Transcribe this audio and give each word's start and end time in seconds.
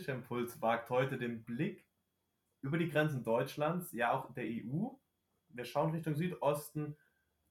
politische 0.00 0.12
Impuls 0.12 0.62
wagt 0.62 0.88
heute 0.88 1.18
den 1.18 1.44
Blick 1.44 1.84
über 2.62 2.78
die 2.78 2.88
Grenzen 2.88 3.22
Deutschlands, 3.22 3.92
ja 3.92 4.12
auch 4.12 4.32
der 4.32 4.44
EU. 4.44 4.88
Wir 5.50 5.64
schauen 5.66 5.90
Richtung 5.90 6.14
Südosten 6.14 6.96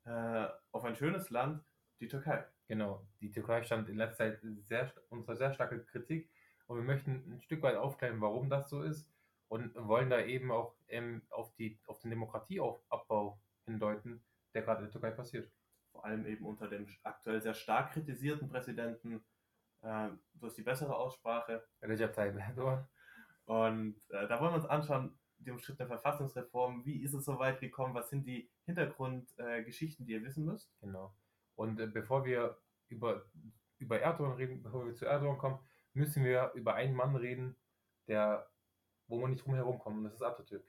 äh, 0.06 0.48
auf 0.72 0.84
ein 0.84 0.96
schönes 0.96 1.30
Land, 1.30 1.64
die 2.00 2.08
Türkei. 2.08 2.44
Genau, 2.68 3.06
die 3.22 3.32
Türkei 3.32 3.62
stand 3.62 3.88
in 3.88 3.98
letzter 3.98 4.18
Zeit 4.18 4.40
sehr, 4.64 4.92
unter 5.10 5.36
sehr 5.36 5.54
starker 5.54 5.78
Kritik 5.78 6.32
und 6.66 6.78
wir 6.78 6.84
möchten 6.84 7.34
ein 7.34 7.42
Stück 7.42 7.62
weit 7.62 7.76
aufklären, 7.76 8.20
warum 8.20 8.50
das 8.50 8.68
so 8.68 8.82
ist 8.82 9.08
und 9.48 9.76
wollen 9.76 10.10
da 10.10 10.20
eben 10.22 10.52
auch 10.52 10.74
ähm, 10.88 11.22
auf, 11.30 11.54
die, 11.54 11.78
auf 11.86 12.00
den 12.00 12.10
Demokratieabbau 12.10 13.40
hindeuten, 13.66 14.24
der 14.56 14.64
gerade 14.64 14.80
in 14.80 14.86
der 14.86 14.92
Türkei 14.92 15.12
passiert. 15.12 15.52
Vor 15.92 16.04
allem 16.04 16.26
eben 16.26 16.46
unter 16.46 16.68
dem 16.68 16.88
aktuell 17.04 17.42
sehr 17.42 17.54
stark 17.54 17.94
kritisierten 17.94 18.50
Präsidenten 18.50 19.24
äh, 19.82 20.10
durch 20.34 20.54
die 20.56 20.64
bessere 20.64 20.96
Aussprache. 20.96 21.64
Recep 21.82 22.14
Tayyip 22.14 22.36
Erdogan. 22.36 22.88
Und 23.46 23.96
äh, 24.10 24.28
da 24.28 24.40
wollen 24.40 24.52
wir 24.52 24.58
uns 24.58 24.66
anschauen, 24.66 25.18
die 25.40 25.52
umstrittene 25.52 25.88
Verfassungsreform, 25.88 26.86
wie 26.86 27.02
ist 27.02 27.14
es 27.14 27.26
so 27.26 27.40
weit 27.40 27.60
gekommen, 27.60 27.94
was 27.94 28.10
sind 28.10 28.26
die 28.28 28.50
Hintergrundgeschichten, 28.66 30.04
äh, 30.04 30.08
die 30.08 30.14
ihr 30.14 30.24
wissen 30.24 30.46
müsst. 30.46 30.72
Genau. 30.82 31.16
Und 31.56 31.80
äh, 31.80 31.88
bevor 31.88 32.26
wir 32.26 32.58
über, 32.90 33.26
über 33.78 34.00
Erdogan 34.00 34.34
reden, 34.34 34.62
bevor 34.62 34.86
wir 34.86 34.94
zu 34.96 35.06
Erdogan 35.06 35.38
kommen, 35.38 35.60
müssen 35.94 36.24
wir 36.24 36.52
über 36.54 36.76
einen 36.76 36.96
Mann 36.96 37.16
reden, 37.16 37.56
der, 38.08 38.50
wo 39.08 39.20
man 39.20 39.32
nicht 39.32 39.46
drum 39.46 39.56
herum 39.56 39.80
kommt, 39.80 39.98
und 39.98 40.04
das 40.04 40.16
ist 40.16 40.22
Atatürk. 40.22 40.66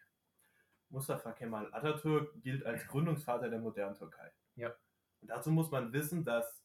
Mustafa 0.88 1.32
Kemal 1.32 1.72
Atatürk 1.72 2.42
gilt 2.42 2.64
als 2.66 2.86
Gründungsvater 2.86 3.48
der 3.48 3.60
modernen 3.60 3.94
Türkei. 3.94 4.32
Ja. 4.56 4.74
Und 5.20 5.28
dazu 5.28 5.50
muss 5.50 5.70
man 5.70 5.92
wissen, 5.92 6.24
dass, 6.24 6.64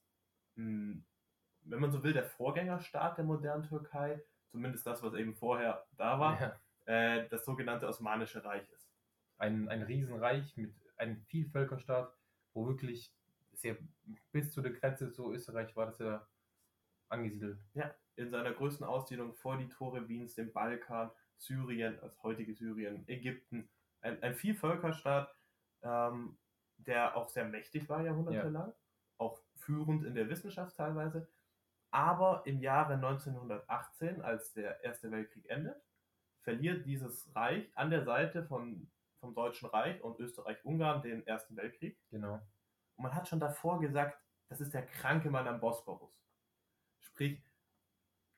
mh, 0.56 0.64
hm, 0.64 1.06
wenn 1.66 1.80
man 1.80 1.92
so 1.92 2.04
will, 2.04 2.14
der 2.14 2.26
Vorgängerstaat 2.26 3.18
der 3.18 3.26
modernen 3.26 3.64
Türkei, 3.64 4.22
zumindest 4.48 4.86
das, 4.86 5.04
was 5.04 5.14
eben 5.14 5.36
vorher 5.36 5.86
da 5.98 6.20
war, 6.20 6.40
ja. 6.40 6.60
äh, 6.86 7.28
das 7.30 7.46
sogenannte 7.46 7.88
Osmanische 7.88 8.44
Reich 8.44 8.70
ist. 8.72 8.90
Ein, 9.38 9.68
ein 9.70 9.82
Riesenreich 9.84 10.56
mit 10.56 10.74
einem 10.98 11.22
Vielvölkerstaat, 11.26 12.14
wo 12.54 12.68
wirklich 12.68 13.14
sehr 13.54 13.78
bis 14.32 14.52
zu 14.52 14.62
der 14.62 14.74
Grenze 14.74 15.12
zu 15.12 15.34
Österreich 15.34 15.76
war 15.76 15.88
das 15.88 16.00
ja 16.00 16.28
angesiedelt. 17.10 17.60
Ja, 17.74 17.94
in 18.16 18.30
seiner 18.30 18.54
größten 18.54 18.86
Ausdehnung 18.86 19.34
vor 19.34 19.58
die 19.58 19.68
Tore 19.68 20.08
Wiens, 20.08 20.36
dem 20.36 20.52
Balkan, 20.54 21.12
Syrien, 21.38 21.98
das 22.02 22.22
heutige 22.24 22.54
Syrien, 22.54 23.08
Ägypten, 23.08 23.70
ein, 24.02 24.22
ein 24.24 24.36
Vielvölkerstaat, 24.36 25.36
ähm, 25.82 26.38
der 26.78 27.16
auch 27.16 27.30
sehr 27.30 27.46
mächtig 27.46 27.90
war 27.90 28.04
jahrhundertelang, 28.04 28.70
ja. 28.70 28.76
auch 29.18 29.42
führend 29.56 30.04
in 30.06 30.16
der 30.16 30.30
Wissenschaft 30.30 30.76
teilweise. 30.76 31.28
Aber 31.96 32.42
im 32.46 32.60
Jahre 32.60 32.96
1918, 32.96 34.22
als 34.22 34.52
der 34.52 34.84
Erste 34.84 35.12
Weltkrieg 35.12 35.50
endet, 35.50 35.82
verliert 36.42 36.86
dieses 36.86 37.34
Reich 37.34 37.72
an 37.78 37.90
der 37.90 38.04
Seite 38.04 38.44
von, 38.44 38.92
vom 39.22 39.34
Deutschen 39.34 39.70
Reich 39.70 40.04
und 40.04 40.20
Österreich-Ungarn 40.20 41.04
den 41.04 41.26
Ersten 41.26 41.56
Weltkrieg. 41.56 41.98
Genau. 42.12 42.34
Und 42.98 43.04
man 43.04 43.16
hat 43.16 43.30
schon 43.30 43.40
davor 43.40 43.80
gesagt, 43.80 44.20
das 44.50 44.60
ist 44.60 44.74
der 44.74 44.86
kranke 44.86 45.30
Mann 45.30 45.48
am 45.48 45.62
Bosporus. 45.62 46.14
Sprich, 47.00 47.42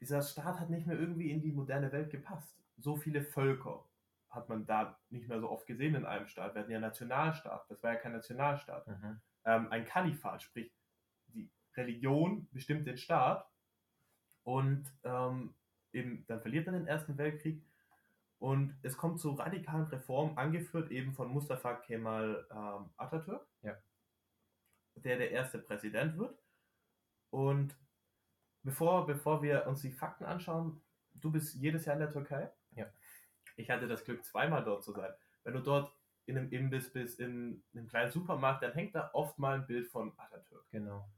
dieser 0.02 0.22
Staat 0.22 0.60
hat 0.60 0.70
nicht 0.70 0.86
mehr 0.86 1.00
irgendwie 1.00 1.32
in 1.32 1.42
die 1.42 1.52
moderne 1.52 1.92
Welt 1.92 2.12
gepasst. 2.12 2.56
So 2.78 2.96
viele 2.96 3.24
Völker 3.24 3.84
hat 4.30 4.50
man 4.50 4.68
da 4.68 5.00
nicht 5.10 5.28
mehr 5.28 5.40
so 5.40 5.50
oft 5.50 5.66
gesehen 5.66 5.96
in 5.96 6.06
einem 6.06 6.28
Staat. 6.28 6.54
Wir 6.54 6.62
hatten 6.62 6.72
ja 6.72 6.80
Nationalstaat, 6.80 7.66
das 7.72 7.82
war 7.82 7.94
ja 7.94 8.00
kein 8.00 8.12
Nationalstaat. 8.12 8.86
Mhm. 8.86 9.20
Ähm, 9.46 9.72
ein 9.72 9.84
Kalifat, 9.84 10.44
sprich, 10.44 10.72
Religion 11.78 12.48
bestimmt 12.52 12.88
den 12.88 12.98
Staat 12.98 13.50
und 14.44 14.92
ähm, 15.04 15.54
eben 15.94 16.26
dann 16.28 16.42
verliert 16.42 16.66
man 16.66 16.76
den 16.76 16.88
Ersten 16.88 17.18
Weltkrieg 17.18 17.64
und 18.40 18.76
es 18.84 18.98
kommt 18.98 19.20
zu 19.20 19.32
radikalen 19.32 19.86
Reformen, 19.88 20.38
angeführt 20.38 20.92
eben 20.92 21.14
von 21.14 21.30
Mustafa 21.30 21.76
Kemal 21.76 22.46
ähm, 22.52 22.90
Atatürk. 22.98 23.48
Ja 23.62 23.78
der 25.04 25.18
der 25.18 25.32
erste 25.32 25.60
Präsident 25.60 26.18
wird. 26.18 26.38
Und 27.30 27.76
bevor, 28.64 29.06
bevor 29.06 29.42
wir 29.42 29.68
uns 29.68 29.82
die 29.82 29.92
Fakten 29.92 30.26
anschauen, 30.26 30.82
du 31.16 31.32
bist 31.32 31.56
jedes 31.56 31.86
Jahr 31.86 31.96
in 31.96 32.02
der 32.02 32.12
Türkei. 32.12 32.52
Ja. 32.72 32.88
Ich 33.56 33.70
hatte 33.70 33.88
das 33.88 34.04
Glück, 34.04 34.24
zweimal 34.24 34.64
dort 34.64 34.84
zu 34.84 34.92
sein. 34.92 35.12
Wenn 35.44 35.54
du 35.54 35.62
dort 35.62 35.92
in 36.26 36.38
einem 36.38 36.52
Imbiss 36.52 36.92
bist, 36.92 37.20
in 37.20 37.64
einem 37.74 37.88
kleinen 37.88 38.12
Supermarkt, 38.12 38.64
dann 38.64 38.74
hängt 38.74 38.96
da 38.96 39.10
oft 39.14 39.40
mal 39.40 39.56
ein 39.56 39.68
Bild 39.68 39.88
von 39.88 40.14
Atatürk. 40.18 40.66
Genau. 40.72 41.10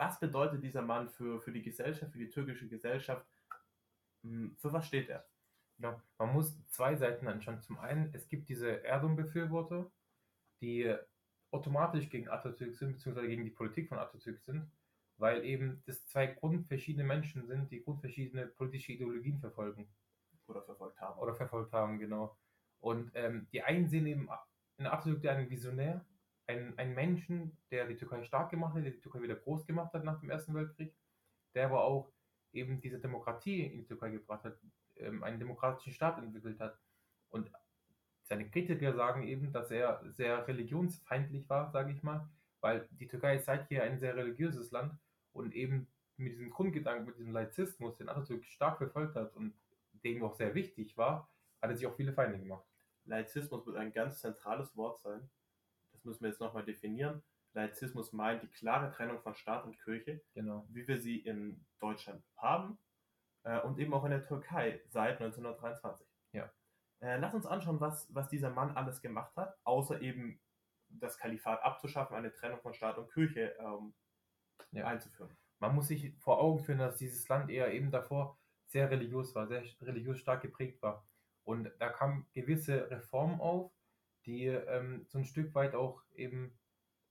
Was 0.00 0.18
bedeutet 0.18 0.64
dieser 0.64 0.80
Mann 0.80 1.10
für, 1.10 1.42
für 1.42 1.52
die 1.52 1.60
Gesellschaft, 1.60 2.10
für 2.10 2.18
die 2.18 2.30
türkische 2.30 2.66
Gesellschaft? 2.66 3.26
Hm, 4.24 4.56
für 4.56 4.72
was 4.72 4.86
steht 4.86 5.10
er? 5.10 5.28
Genau. 5.76 6.00
Man 6.16 6.32
muss 6.32 6.56
zwei 6.68 6.96
Seiten 6.96 7.28
anschauen. 7.28 7.60
Zum 7.60 7.78
einen, 7.78 8.08
es 8.14 8.26
gibt 8.26 8.48
diese 8.48 8.82
Erdum-Befürworter, 8.82 9.92
die 10.62 10.90
automatisch 11.50 12.08
gegen 12.08 12.30
Atatürk 12.30 12.74
sind, 12.76 12.92
beziehungsweise 12.92 13.28
gegen 13.28 13.44
die 13.44 13.50
Politik 13.50 13.90
von 13.90 13.98
Atatürk 13.98 14.40
sind, 14.40 14.70
weil 15.18 15.44
eben 15.44 15.82
das 15.84 16.06
zwei 16.06 16.28
grundverschiedene 16.28 17.04
Menschen 17.04 17.46
sind, 17.46 17.70
die 17.70 17.82
grundverschiedene 17.82 18.46
politische 18.46 18.92
Ideologien 18.92 19.38
verfolgen. 19.38 19.86
Oder 20.46 20.62
verfolgt 20.62 20.98
haben. 20.98 21.20
Oder 21.20 21.34
verfolgt 21.34 21.74
haben, 21.74 21.98
genau. 21.98 22.38
Und 22.80 23.10
ähm, 23.12 23.48
die 23.52 23.62
einen 23.62 23.86
sehen 23.86 24.06
eben 24.06 24.30
in 24.78 24.86
Atatürk 24.86 25.26
einen 25.26 25.50
Visionär, 25.50 26.06
einen, 26.50 26.78
einen 26.78 26.94
Menschen, 26.94 27.56
der 27.70 27.86
die 27.86 27.96
Türkei 27.96 28.22
stark 28.24 28.50
gemacht 28.50 28.74
hat, 28.74 28.84
der 28.84 28.92
die 28.92 29.00
Türkei 29.00 29.22
wieder 29.22 29.36
groß 29.36 29.66
gemacht 29.66 29.92
hat 29.94 30.04
nach 30.04 30.20
dem 30.20 30.30
Ersten 30.30 30.54
Weltkrieg, 30.54 30.94
der 31.54 31.66
aber 31.66 31.84
auch 31.84 32.12
eben 32.52 32.80
diese 32.80 32.98
Demokratie 32.98 33.64
in 33.64 33.78
die 33.78 33.86
Türkei 33.86 34.10
gebracht 34.10 34.44
hat, 34.44 34.58
ähm, 34.96 35.22
einen 35.22 35.38
demokratischen 35.38 35.92
Staat 35.92 36.18
entwickelt 36.18 36.58
hat. 36.60 36.78
Und 37.30 37.50
seine 38.22 38.48
Kritiker 38.48 38.94
sagen 38.94 39.22
eben, 39.22 39.52
dass 39.52 39.70
er 39.70 40.02
sehr 40.08 40.46
religionsfeindlich 40.46 41.48
war, 41.48 41.70
sage 41.70 41.92
ich 41.92 42.02
mal, 42.02 42.28
weil 42.60 42.88
die 42.92 43.08
Türkei 43.08 43.36
ist 43.36 43.46
seither 43.46 43.84
ein 43.84 43.98
sehr 43.98 44.16
religiöses 44.16 44.70
Land 44.70 44.94
und 45.32 45.54
eben 45.54 45.86
mit 46.16 46.32
diesem 46.32 46.50
Grundgedanken, 46.50 47.06
mit 47.06 47.18
diesem 47.18 47.32
Laizismus, 47.32 47.96
den 47.96 48.08
Atatürk 48.08 48.44
stark 48.44 48.78
verfolgt 48.78 49.16
hat 49.16 49.34
und 49.36 49.54
dem 50.04 50.22
auch 50.22 50.34
sehr 50.34 50.54
wichtig 50.54 50.96
war, 50.96 51.28
hat 51.62 51.70
er 51.70 51.76
sich 51.76 51.86
auch 51.86 51.96
viele 51.96 52.12
Feinde 52.12 52.38
gemacht. 52.38 52.64
Laizismus 53.04 53.66
wird 53.66 53.76
ein 53.76 53.92
ganz 53.92 54.20
zentrales 54.20 54.76
Wort 54.76 55.00
sein. 55.00 55.28
Das 56.00 56.06
müssen 56.06 56.22
wir 56.22 56.30
jetzt 56.30 56.40
nochmal 56.40 56.64
definieren. 56.64 57.22
Laizismus 57.52 58.12
meint 58.12 58.42
die 58.42 58.48
klare 58.48 58.90
Trennung 58.90 59.20
von 59.20 59.34
Staat 59.34 59.64
und 59.64 59.78
Kirche, 59.82 60.22
genau. 60.34 60.66
wie 60.70 60.86
wir 60.86 61.00
sie 61.00 61.18
in 61.18 61.64
Deutschland 61.78 62.24
haben 62.36 62.78
äh, 63.42 63.60
und 63.60 63.78
eben 63.78 63.92
auch 63.92 64.04
in 64.04 64.10
der 64.10 64.24
Türkei 64.24 64.80
seit 64.88 65.20
1923. 65.20 66.06
Ja. 66.32 66.50
Äh, 67.00 67.18
lass 67.18 67.34
uns 67.34 67.46
anschauen, 67.46 67.80
was, 67.80 68.12
was 68.14 68.28
dieser 68.28 68.50
Mann 68.50 68.76
alles 68.76 69.02
gemacht 69.02 69.36
hat, 69.36 69.58
außer 69.64 70.00
eben 70.00 70.40
das 70.88 71.18
Kalifat 71.18 71.62
abzuschaffen, 71.62 72.16
eine 72.16 72.32
Trennung 72.32 72.60
von 72.60 72.74
Staat 72.74 72.98
und 72.98 73.12
Kirche 73.12 73.54
ähm, 73.58 73.94
ja. 74.72 74.86
einzuführen. 74.86 75.36
Man 75.58 75.74
muss 75.74 75.88
sich 75.88 76.14
vor 76.18 76.40
Augen 76.40 76.60
führen, 76.60 76.78
dass 76.78 76.96
dieses 76.96 77.28
Land 77.28 77.50
eher 77.50 77.72
eben 77.72 77.90
davor 77.90 78.38
sehr 78.66 78.90
religiös 78.90 79.34
war, 79.34 79.46
sehr 79.46 79.62
religiös 79.82 80.18
stark 80.18 80.42
geprägt 80.42 80.80
war. 80.82 81.06
Und 81.44 81.70
da 81.78 81.88
kamen 81.88 82.26
gewisse 82.32 82.90
Reformen 82.90 83.40
auf, 83.40 83.72
die 84.26 84.46
ähm, 84.46 85.04
so 85.08 85.18
ein 85.18 85.24
Stück 85.24 85.54
weit 85.54 85.74
auch 85.74 86.02
eben 86.14 86.58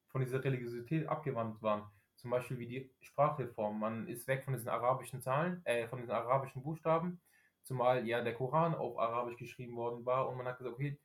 von 0.07 0.21
dieser 0.21 0.43
Religiosität 0.43 1.07
abgewandt 1.07 1.61
waren. 1.61 1.89
Zum 2.15 2.31
Beispiel 2.31 2.59
wie 2.59 2.67
die 2.67 2.91
Sprachreform. 3.01 3.79
Man 3.79 4.07
ist 4.07 4.27
weg 4.27 4.43
von 4.43 4.53
diesen 4.53 4.69
arabischen 4.69 5.21
Zahlen, 5.21 5.61
äh, 5.65 5.87
von 5.87 5.99
diesen 5.99 6.11
arabischen 6.11 6.63
Buchstaben 6.63 7.21
zumal 7.69 8.07
ja 8.07 8.21
der 8.21 8.33
Koran 8.33 8.73
auf 8.73 8.97
Arabisch 8.97 9.37
geschrieben 9.37 9.75
worden 9.75 10.05
war 10.05 10.27
und 10.27 10.37
man 10.37 10.47
hat 10.47 10.57
gesagt, 10.57 10.75
okay, 10.75 10.99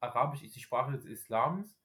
Arabisch 0.00 0.42
ist 0.42 0.56
die 0.56 0.60
Sprache 0.60 0.90
des 0.90 1.04
Islams 1.04 1.76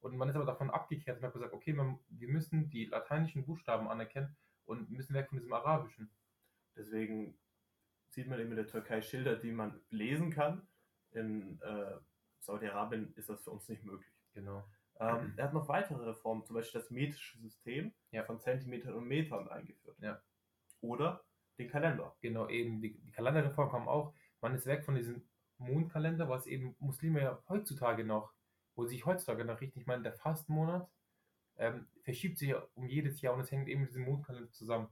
und 0.00 0.16
man 0.16 0.28
ist 0.28 0.36
aber 0.36 0.44
davon 0.44 0.70
abgekehrt 0.70 1.18
und 1.18 1.24
hat 1.24 1.32
gesagt, 1.32 1.54
okay, 1.54 1.72
man, 1.72 1.98
wir 2.10 2.28
müssen 2.28 2.68
die 2.68 2.84
lateinischen 2.84 3.46
Buchstaben 3.46 3.88
anerkennen 3.88 4.36
und 4.66 4.90
müssen 4.90 5.14
weg 5.14 5.28
von 5.28 5.38
diesem 5.38 5.52
Arabischen. 5.54 6.10
Deswegen 6.76 7.38
sieht 8.10 8.28
man 8.28 8.40
eben 8.40 8.50
in 8.50 8.56
der 8.56 8.66
Türkei 8.66 9.00
Schilder, 9.00 9.36
die 9.36 9.52
man 9.52 9.80
lesen 9.88 10.30
kann. 10.30 10.66
In 11.12 11.58
äh, 11.62 11.94
Saudi-Arabien 12.42 13.12
ist 13.16 13.28
das 13.28 13.42
für 13.42 13.50
uns 13.50 13.68
nicht 13.68 13.84
möglich. 13.84 14.12
Genau. 14.34 14.64
Ähm, 15.00 15.34
er 15.36 15.46
hat 15.46 15.54
noch 15.54 15.68
weitere 15.68 16.04
Reformen, 16.04 16.44
zum 16.44 16.54
Beispiel 16.54 16.80
das 16.80 16.90
metrische 16.90 17.38
System 17.38 17.92
ja. 18.10 18.24
von 18.24 18.40
Zentimetern 18.40 18.94
und 18.94 19.06
Metern 19.06 19.48
eingeführt. 19.48 19.98
Ja. 20.00 20.20
Oder 20.80 21.24
den 21.58 21.68
Kalender. 21.68 22.16
Genau, 22.20 22.48
eben 22.48 22.80
die, 22.80 22.98
die 23.00 23.12
Kalenderreform 23.12 23.70
kam 23.70 23.88
auch. 23.88 24.14
Man 24.40 24.54
ist 24.54 24.66
weg 24.66 24.84
von 24.84 24.94
diesem 24.94 25.22
Mondkalender, 25.58 26.28
was 26.28 26.46
eben 26.46 26.74
Muslime 26.78 27.22
ja 27.22 27.42
heutzutage 27.48 28.04
noch, 28.04 28.32
wo 28.74 28.84
sich 28.84 29.06
heutzutage 29.06 29.44
noch 29.44 29.60
richtig, 29.60 29.82
ich 29.82 29.86
meine, 29.86 30.02
der 30.02 30.14
Fastenmonat 30.14 30.88
ähm, 31.56 31.86
verschiebt 32.02 32.38
sich 32.38 32.50
ja 32.50 32.66
um 32.74 32.86
jedes 32.86 33.20
Jahr 33.20 33.34
und 33.34 33.40
es 33.40 33.50
hängt 33.50 33.68
eben 33.68 33.82
mit 33.82 33.90
diesem 33.90 34.04
Mondkalender 34.04 34.50
zusammen. 34.50 34.88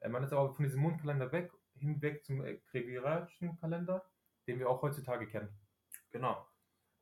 Äh, 0.00 0.08
man 0.08 0.22
ist 0.22 0.32
aber 0.32 0.54
von 0.54 0.64
diesem 0.64 0.80
Mondkalender 0.80 1.32
weg, 1.32 1.50
hinweg 1.74 2.24
zum 2.24 2.44
äh, 2.44 2.58
gregorianischen 2.70 3.58
Kalender, 3.58 4.04
den 4.46 4.58
wir 4.58 4.68
auch 4.68 4.82
heutzutage 4.82 5.26
kennen. 5.26 5.48
Genau. 6.10 6.46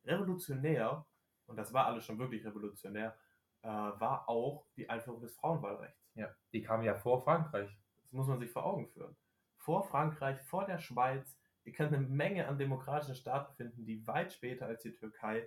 Revolutionär, 0.05 1.07
und 1.47 1.57
das 1.57 1.73
war 1.73 1.87
alles 1.87 2.05
schon 2.05 2.19
wirklich 2.19 2.45
revolutionär, 2.45 3.17
äh, 3.63 3.69
war 3.69 4.29
auch 4.29 4.67
die 4.77 4.89
Einführung 4.89 5.21
des 5.21 5.35
Frauenwahlrechts. 5.37 6.01
Ja, 6.15 6.35
die 6.53 6.63
kam 6.63 6.83
ja 6.83 6.95
vor 6.95 7.23
Frankreich. 7.23 7.71
Das 8.03 8.13
muss 8.13 8.27
man 8.27 8.39
sich 8.41 8.51
vor 8.51 8.65
Augen 8.65 8.89
führen. 8.89 9.17
vor 9.57 9.83
Frankreich, 9.85 10.41
vor 10.41 10.65
der 10.65 10.79
Schweiz. 10.79 11.39
Ihr 11.65 11.73
könnt 11.75 11.93
eine 11.93 12.07
Menge 12.07 12.49
an 12.49 12.57
demokratischen 12.59 13.15
Staaten 13.15 13.55
finden, 13.55 13.85
die 13.85 14.07
weit 14.07 14.33
später 14.33 14.67
als 14.67 14.83
die 14.83 14.95
Türkei, 14.95 15.47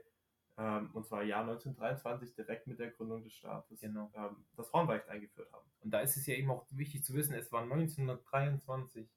ähm, 0.57 0.91
und 0.93 1.07
zwar 1.07 1.23
Jahr 1.23 1.43
1923, 1.43 2.35
direkt 2.35 2.67
mit 2.67 2.77
der 2.77 2.91
Gründung 2.91 3.23
des 3.23 3.33
Staates, 3.33 3.79
Genau. 3.81 4.11
ähm, 4.13 4.45
das 4.55 4.69
Frauenrecht 4.69 5.09
eingeführt 5.09 5.51
haben. 5.51 5.67
Und 5.79 5.89
da 5.91 6.01
ist 6.01 6.15
es 6.15 6.27
ja 6.27 6.35
eben 6.35 6.51
auch 6.51 6.67
wichtig 6.69 7.03
zu 7.03 7.15
wissen, 7.15 7.33
es 7.33 7.51
war 7.51 7.63
1923 7.63 9.09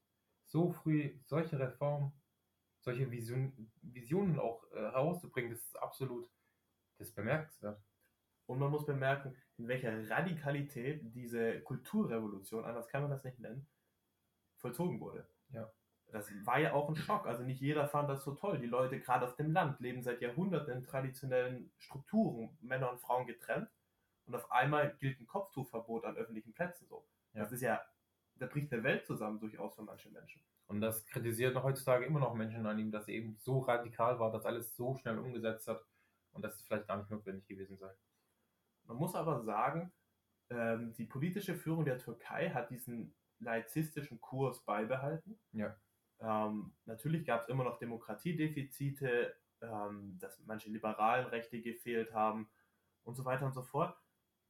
so 0.47 0.71
früh 0.71 1.19
solche 1.27 1.59
Reformen, 1.59 2.13
solche 2.87 3.11
Vision, 3.11 3.53
Visionen 3.83 4.39
auch 4.39 4.65
äh, 4.73 4.77
herauszubringen, 4.77 5.51
das 5.51 5.61
ist 5.61 5.77
absolut 5.77 6.31
das 6.99 7.09
ist 7.09 7.15
bemerkenswert. 7.15 7.79
Und 8.47 8.59
man 8.59 8.71
muss 8.71 8.87
bemerken, 8.87 9.37
in 9.59 9.69
welcher 9.69 10.09
Radikalität 10.09 11.03
diese 11.15 11.61
Kulturrevolution, 11.61 12.65
anders 12.65 12.89
kann 12.89 13.03
man 13.03 13.11
das 13.11 13.25
nicht 13.25 13.39
nennen, 13.39 13.67
vollzogen 14.57 15.01
wurde. 15.01 15.29
Ja. 15.51 15.71
Das 16.13 16.31
war 16.47 16.61
ja 16.61 16.73
auch 16.73 16.89
ein 16.89 16.97
Schock. 16.97 17.27
Also 17.27 17.43
nicht 17.43 17.61
jeder 17.61 17.89
fand 17.89 18.09
das 18.09 18.23
so 18.23 18.35
toll. 18.35 18.61
Die 18.61 18.67
Leute 18.67 19.01
gerade 19.01 19.27
auf 19.27 19.35
dem 19.35 19.53
Land 19.53 19.81
leben 19.81 20.03
seit 20.03 20.23
Jahrhunderten 20.23 20.73
in 20.73 20.85
traditionellen 20.85 21.73
Strukturen, 21.79 22.57
Männer 22.61 22.93
und 22.93 23.01
Frauen 23.01 23.27
getrennt. 23.27 23.69
Und 24.25 24.37
auf 24.37 24.51
einmal 24.53 24.97
gilt 24.99 25.21
ein 25.21 25.27
Kopftuchverbot 25.27 26.05
an 26.05 26.17
öffentlichen 26.17 26.55
Plätzen 26.55 26.87
so. 26.87 27.05
Ja. 27.33 27.41
Das 27.41 27.51
ist 27.51 27.63
ja, 27.63 27.85
da 28.37 28.47
bricht 28.47 28.73
eine 28.73 28.85
Welt 28.85 29.05
zusammen 29.05 29.41
durchaus 29.41 29.75
für 29.75 29.83
manche 29.83 30.09
Menschen. 30.11 30.41
Und 30.67 30.81
das 30.81 31.07
kritisieren 31.07 31.55
noch 31.55 31.63
heutzutage 31.63 32.05
immer 32.05 32.21
noch 32.21 32.35
Menschen 32.35 32.67
an 32.67 32.79
ihm, 32.79 32.91
dass 32.91 33.09
er 33.09 33.15
eben 33.15 33.37
so 33.37 33.61
radikal 33.61 34.19
war, 34.19 34.33
dass 34.33 34.45
alles 34.45 34.75
so 34.75 34.97
schnell 34.97 35.19
umgesetzt 35.19 35.69
hat 35.69 35.85
und 36.33 36.45
dass 36.45 36.57
es 36.57 36.63
vielleicht 36.63 36.89
gar 36.89 36.99
nicht 36.99 37.11
notwendig 37.11 37.47
gewesen 37.47 37.77
sei. 37.79 37.93
Man 38.85 38.97
muss 38.97 39.15
aber 39.15 39.43
sagen, 39.43 39.93
ähm, 40.51 40.93
die 40.95 41.05
politische 41.05 41.55
Führung 41.55 41.85
der 41.85 41.99
Türkei 41.99 42.51
hat 42.51 42.71
diesen 42.71 43.15
laizistischen 43.39 44.21
Kurs 44.21 44.65
beibehalten. 44.65 45.39
Ja. 45.53 45.77
Ähm, 46.21 46.75
natürlich 46.85 47.27
gab 47.27 47.43
es 47.43 47.49
immer 47.49 47.65
noch 47.65 47.79
Demokratiedefizite, 47.79 49.35
ähm, 49.61 50.19
dass 50.19 50.41
manche 50.47 50.71
liberalen 50.71 51.27
Rechte 51.27 51.61
gefehlt 51.61 52.13
haben 52.15 52.49
und 53.05 53.15
so 53.15 53.25
weiter 53.25 53.47
und 53.47 53.55
so 53.55 53.63
fort. 53.63 53.97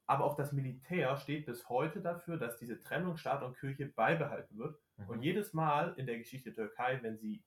Aber 0.07 0.25
auch 0.25 0.37
das 0.37 0.53
Militär 0.53 1.17
steht 1.17 1.47
bis 1.47 1.69
heute 1.69 2.01
dafür, 2.01 2.37
dass 2.37 2.59
diese 2.59 2.81
Trennung 2.81 3.17
Staat 3.17 3.43
und 3.43 3.59
Kirche 3.59 3.87
beibehalten 3.87 4.57
wird. 4.57 4.81
Mhm. 4.97 5.09
Und 5.09 5.23
jedes 5.23 5.53
Mal 5.53 5.95
in 5.97 6.07
der 6.07 6.19
Geschichte 6.19 6.53
der 6.53 6.67
Türkei, 6.67 7.03
wenn 7.03 7.19
sie 7.19 7.45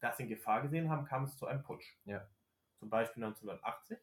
das 0.00 0.18
in 0.20 0.28
Gefahr 0.28 0.62
gesehen 0.62 0.90
haben, 0.90 1.04
kam 1.04 1.24
es 1.24 1.36
zu 1.36 1.46
einem 1.46 1.62
Putsch. 1.62 1.96
Ja. 2.04 2.28
Zum 2.78 2.90
Beispiel 2.90 3.24
1980. 3.24 3.98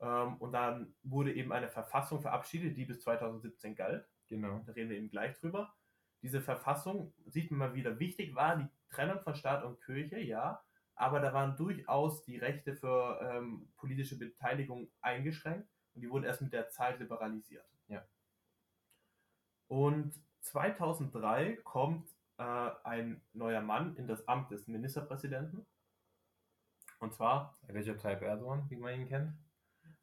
Ähm, 0.00 0.36
und 0.36 0.52
dann 0.52 0.94
wurde 1.02 1.34
eben 1.34 1.52
eine 1.52 1.68
Verfassung 1.68 2.20
verabschiedet, 2.20 2.76
die 2.76 2.84
bis 2.84 3.00
2017 3.00 3.74
galt. 3.74 4.08
Genau. 4.28 4.62
Da 4.66 4.72
reden 4.72 4.90
wir 4.90 4.96
eben 4.96 5.10
gleich 5.10 5.34
drüber. 5.38 5.74
Diese 6.22 6.40
Verfassung, 6.40 7.14
sieht 7.26 7.50
man 7.50 7.58
mal 7.58 7.74
wieder, 7.74 7.98
wichtig 7.98 8.34
war 8.34 8.56
die 8.56 8.68
Trennung 8.90 9.20
von 9.20 9.34
Staat 9.34 9.64
und 9.64 9.80
Kirche, 9.80 10.18
ja, 10.18 10.62
aber 10.94 11.20
da 11.20 11.32
waren 11.32 11.56
durchaus 11.56 12.24
die 12.24 12.38
Rechte 12.38 12.74
für 12.74 13.20
ähm, 13.22 13.72
politische 13.76 14.18
Beteiligung 14.18 14.90
eingeschränkt 15.00 15.68
und 15.94 16.00
die 16.00 16.10
wurden 16.10 16.24
erst 16.24 16.42
mit 16.42 16.52
der 16.52 16.70
Zeit 16.70 16.98
liberalisiert. 16.98 17.64
Ja. 17.86 18.04
Und 19.68 20.12
2003 20.40 21.56
kommt 21.64 22.08
äh, 22.38 22.70
ein 22.84 23.20
neuer 23.32 23.60
Mann 23.60 23.96
in 23.96 24.06
das 24.06 24.26
Amt 24.28 24.50
des 24.50 24.66
Ministerpräsidenten. 24.66 25.66
Und 27.00 27.14
zwar 27.14 27.58
Recep 27.68 28.00
Tayyip 28.00 28.22
Erdogan, 28.22 28.68
wie 28.70 28.76
man 28.76 29.00
ihn 29.00 29.08
kennt. 29.08 29.34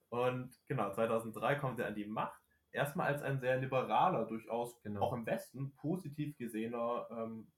Und 0.09 0.57
genau, 0.67 0.91
2003 0.93 1.55
kommt 1.55 1.79
er 1.79 1.87
an 1.87 1.95
die 1.95 2.05
Macht. 2.05 2.41
Erstmal 2.71 3.07
als 3.07 3.21
ein 3.21 3.39
sehr 3.39 3.57
liberaler, 3.57 4.25
durchaus 4.25 4.81
Genau. 4.81 5.01
auch 5.01 5.13
im 5.13 5.25
Westen 5.25 5.73
positiv 5.75 6.37
gesehener 6.37 7.07
ähm, 7.09 7.51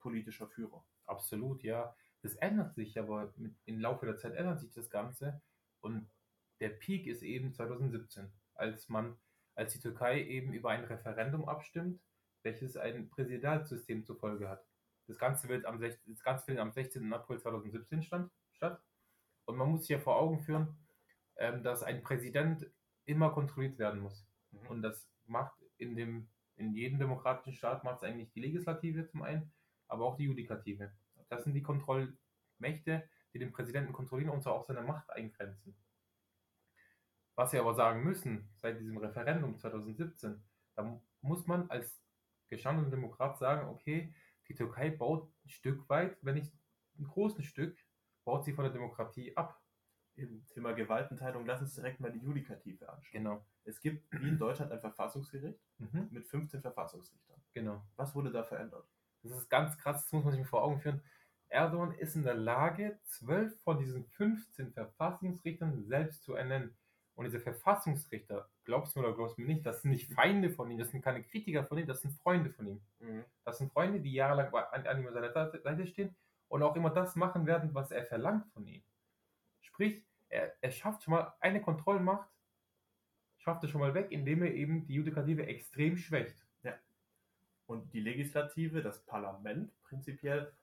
politischer 0.00 0.48
Führer. 0.48 0.84
Absolut, 1.06 1.62
ja. 1.62 1.94
Das 2.22 2.34
ändert 2.36 2.74
sich, 2.74 2.98
aber 2.98 3.32
mit, 3.36 3.54
im 3.64 3.80
Laufe 3.80 4.06
der 4.06 4.16
Zeit 4.16 4.34
ändert 4.34 4.60
sich 4.60 4.72
das 4.72 4.90
Ganze. 4.90 5.40
Und 5.80 6.08
der 6.60 6.68
Peak 6.68 7.06
ist 7.06 7.22
eben 7.22 7.52
2017, 7.52 8.30
als 8.54 8.88
man, 8.88 9.16
als 9.54 9.72
die 9.72 9.80
Türkei 9.80 10.22
eben 10.24 10.52
über 10.52 10.70
ein 10.70 10.84
Referendum 10.84 11.48
abstimmt, 11.48 12.00
welches 12.42 12.76
ein 12.76 13.08
Präsidialsystem 13.10 14.04
zur 14.04 14.16
Folge 14.16 14.48
hat. 14.48 14.64
Das 15.06 15.18
Ganze 15.18 15.48
wird 15.48 15.64
am, 15.66 15.78
16, 15.78 16.14
das 16.14 16.22
Ganze 16.22 16.44
findet 16.44 16.62
am 16.62 16.70
16. 16.72 17.12
April 17.12 17.38
2017 17.40 18.02
stand, 18.02 18.30
statt. 18.52 18.82
Und 19.44 19.56
man 19.56 19.68
muss 19.70 19.80
sich 19.82 19.90
ja 19.90 19.98
vor 19.98 20.16
Augen 20.16 20.40
führen, 20.40 20.76
ähm, 21.36 21.62
dass 21.62 21.82
ein 21.82 22.02
Präsident 22.02 22.70
immer 23.06 23.30
kontrolliert 23.30 23.78
werden 23.78 24.00
muss. 24.00 24.26
Und 24.68 24.82
das 24.82 25.08
macht 25.26 25.54
in 25.78 25.96
dem, 25.96 26.28
in 26.56 26.74
jedem 26.74 26.98
demokratischen 26.98 27.54
Staat 27.54 27.82
macht 27.84 27.98
es 27.98 28.02
eigentlich 28.04 28.30
die 28.32 28.40
Legislative 28.40 29.06
zum 29.06 29.22
einen, 29.22 29.52
aber 29.88 30.04
auch 30.04 30.16
die 30.16 30.24
Judikative. 30.24 30.92
Das 31.28 31.44
sind 31.44 31.54
die 31.54 31.62
Kontrollmächte, 31.62 33.08
die 33.32 33.38
den 33.38 33.52
Präsidenten 33.52 33.92
kontrollieren 33.92 34.30
und 34.30 34.42
so 34.42 34.50
auch 34.50 34.64
seine 34.64 34.82
Macht 34.82 35.10
eingrenzen. 35.10 35.74
Was 37.36 37.52
wir 37.52 37.60
aber 37.60 37.74
sagen 37.74 38.04
müssen, 38.04 38.48
seit 38.56 38.78
diesem 38.80 38.98
Referendum 38.98 39.58
2017, 39.58 40.42
da 40.76 40.82
mu- 40.82 41.00
muss 41.22 41.46
man 41.46 41.70
als 41.70 42.02
gestandener 42.50 42.90
Demokrat 42.90 43.38
sagen, 43.38 43.68
okay, 43.68 44.14
die 44.48 44.54
Türkei 44.54 44.90
baut 44.90 45.32
ein 45.44 45.48
Stück 45.48 45.88
weit, 45.88 46.18
wenn 46.22 46.34
nicht 46.34 46.52
ein 46.98 47.04
großes 47.04 47.44
Stück, 47.46 47.78
baut 48.24 48.44
sie 48.44 48.52
von 48.52 48.64
der 48.64 48.72
Demokratie 48.72 49.36
ab. 49.36 49.58
Im 50.16 50.44
Thema 50.48 50.72
Gewaltenteilung, 50.72 51.46
lass 51.46 51.62
uns 51.62 51.74
direkt 51.76 52.00
mal 52.00 52.12
die 52.12 52.18
Judikative 52.18 52.88
anschauen. 52.90 53.12
Genau. 53.12 53.46
Es 53.64 53.80
gibt 53.80 54.12
wie 54.20 54.28
in 54.28 54.38
Deutschland 54.38 54.70
ein 54.72 54.80
Verfassungsgericht 54.80 55.60
Mhm. 55.78 56.08
mit 56.10 56.26
15 56.26 56.60
Verfassungsrichtern. 56.60 57.40
Genau. 57.54 57.82
Was 57.96 58.14
wurde 58.14 58.30
da 58.30 58.42
verändert? 58.44 58.86
Das 59.22 59.32
ist 59.32 59.48
ganz 59.48 59.78
krass, 59.78 60.02
das 60.02 60.12
muss 60.12 60.24
man 60.24 60.34
sich 60.34 60.46
vor 60.46 60.62
Augen 60.62 60.80
führen. 60.80 61.00
Erdogan 61.48 61.92
ist 61.92 62.16
in 62.16 62.22
der 62.22 62.34
Lage, 62.34 62.98
zwölf 63.04 63.58
von 63.62 63.78
diesen 63.78 64.04
15 64.04 64.72
Verfassungsrichtern 64.72 65.84
selbst 65.84 66.22
zu 66.22 66.34
ernennen. 66.34 66.76
Und 67.20 67.26
diese 67.26 67.38
Verfassungsrichter, 67.38 68.48
glaubst 68.64 68.96
du 68.96 69.00
mir 69.00 69.06
oder 69.06 69.14
glaubst 69.14 69.36
du 69.36 69.42
mir 69.42 69.48
nicht, 69.48 69.66
das 69.66 69.82
sind 69.82 69.90
nicht 69.90 70.10
Feinde 70.10 70.48
von 70.48 70.70
ihm, 70.70 70.78
das 70.78 70.90
sind 70.90 71.02
keine 71.02 71.22
Kritiker 71.22 71.64
von 71.64 71.76
ihm, 71.76 71.86
das 71.86 72.00
sind 72.00 72.14
Freunde 72.14 72.48
von 72.48 72.66
ihm. 72.66 72.80
Das 73.44 73.58
sind 73.58 73.70
Freunde, 73.70 74.00
die 74.00 74.14
jahrelang 74.14 74.54
an, 74.54 74.86
an 74.86 74.98
ihm 74.98 75.06
an 75.06 75.12
seiner 75.12 75.30
Seite 75.30 75.86
stehen 75.86 76.16
und 76.48 76.62
auch 76.62 76.74
immer 76.76 76.88
das 76.88 77.16
machen 77.16 77.44
werden, 77.44 77.74
was 77.74 77.90
er 77.90 78.06
verlangt 78.06 78.46
von 78.54 78.66
ihm. 78.66 78.82
Sprich, 79.60 80.02
er, 80.30 80.54
er 80.62 80.70
schafft 80.70 81.02
schon 81.02 81.12
mal 81.12 81.34
eine 81.40 81.60
Kontrollmacht, 81.60 82.26
schafft 83.36 83.64
es 83.64 83.70
schon 83.70 83.82
mal 83.82 83.92
weg, 83.92 84.06
indem 84.08 84.42
er 84.42 84.54
eben 84.54 84.86
die 84.86 84.94
Judikative 84.94 85.44
extrem 85.44 85.98
schwächt. 85.98 86.42
Und 87.66 87.92
die 87.92 88.00
Legislative, 88.00 88.80
das 88.80 89.04
Parlament 89.04 89.70
prinzipiell, 89.82 90.54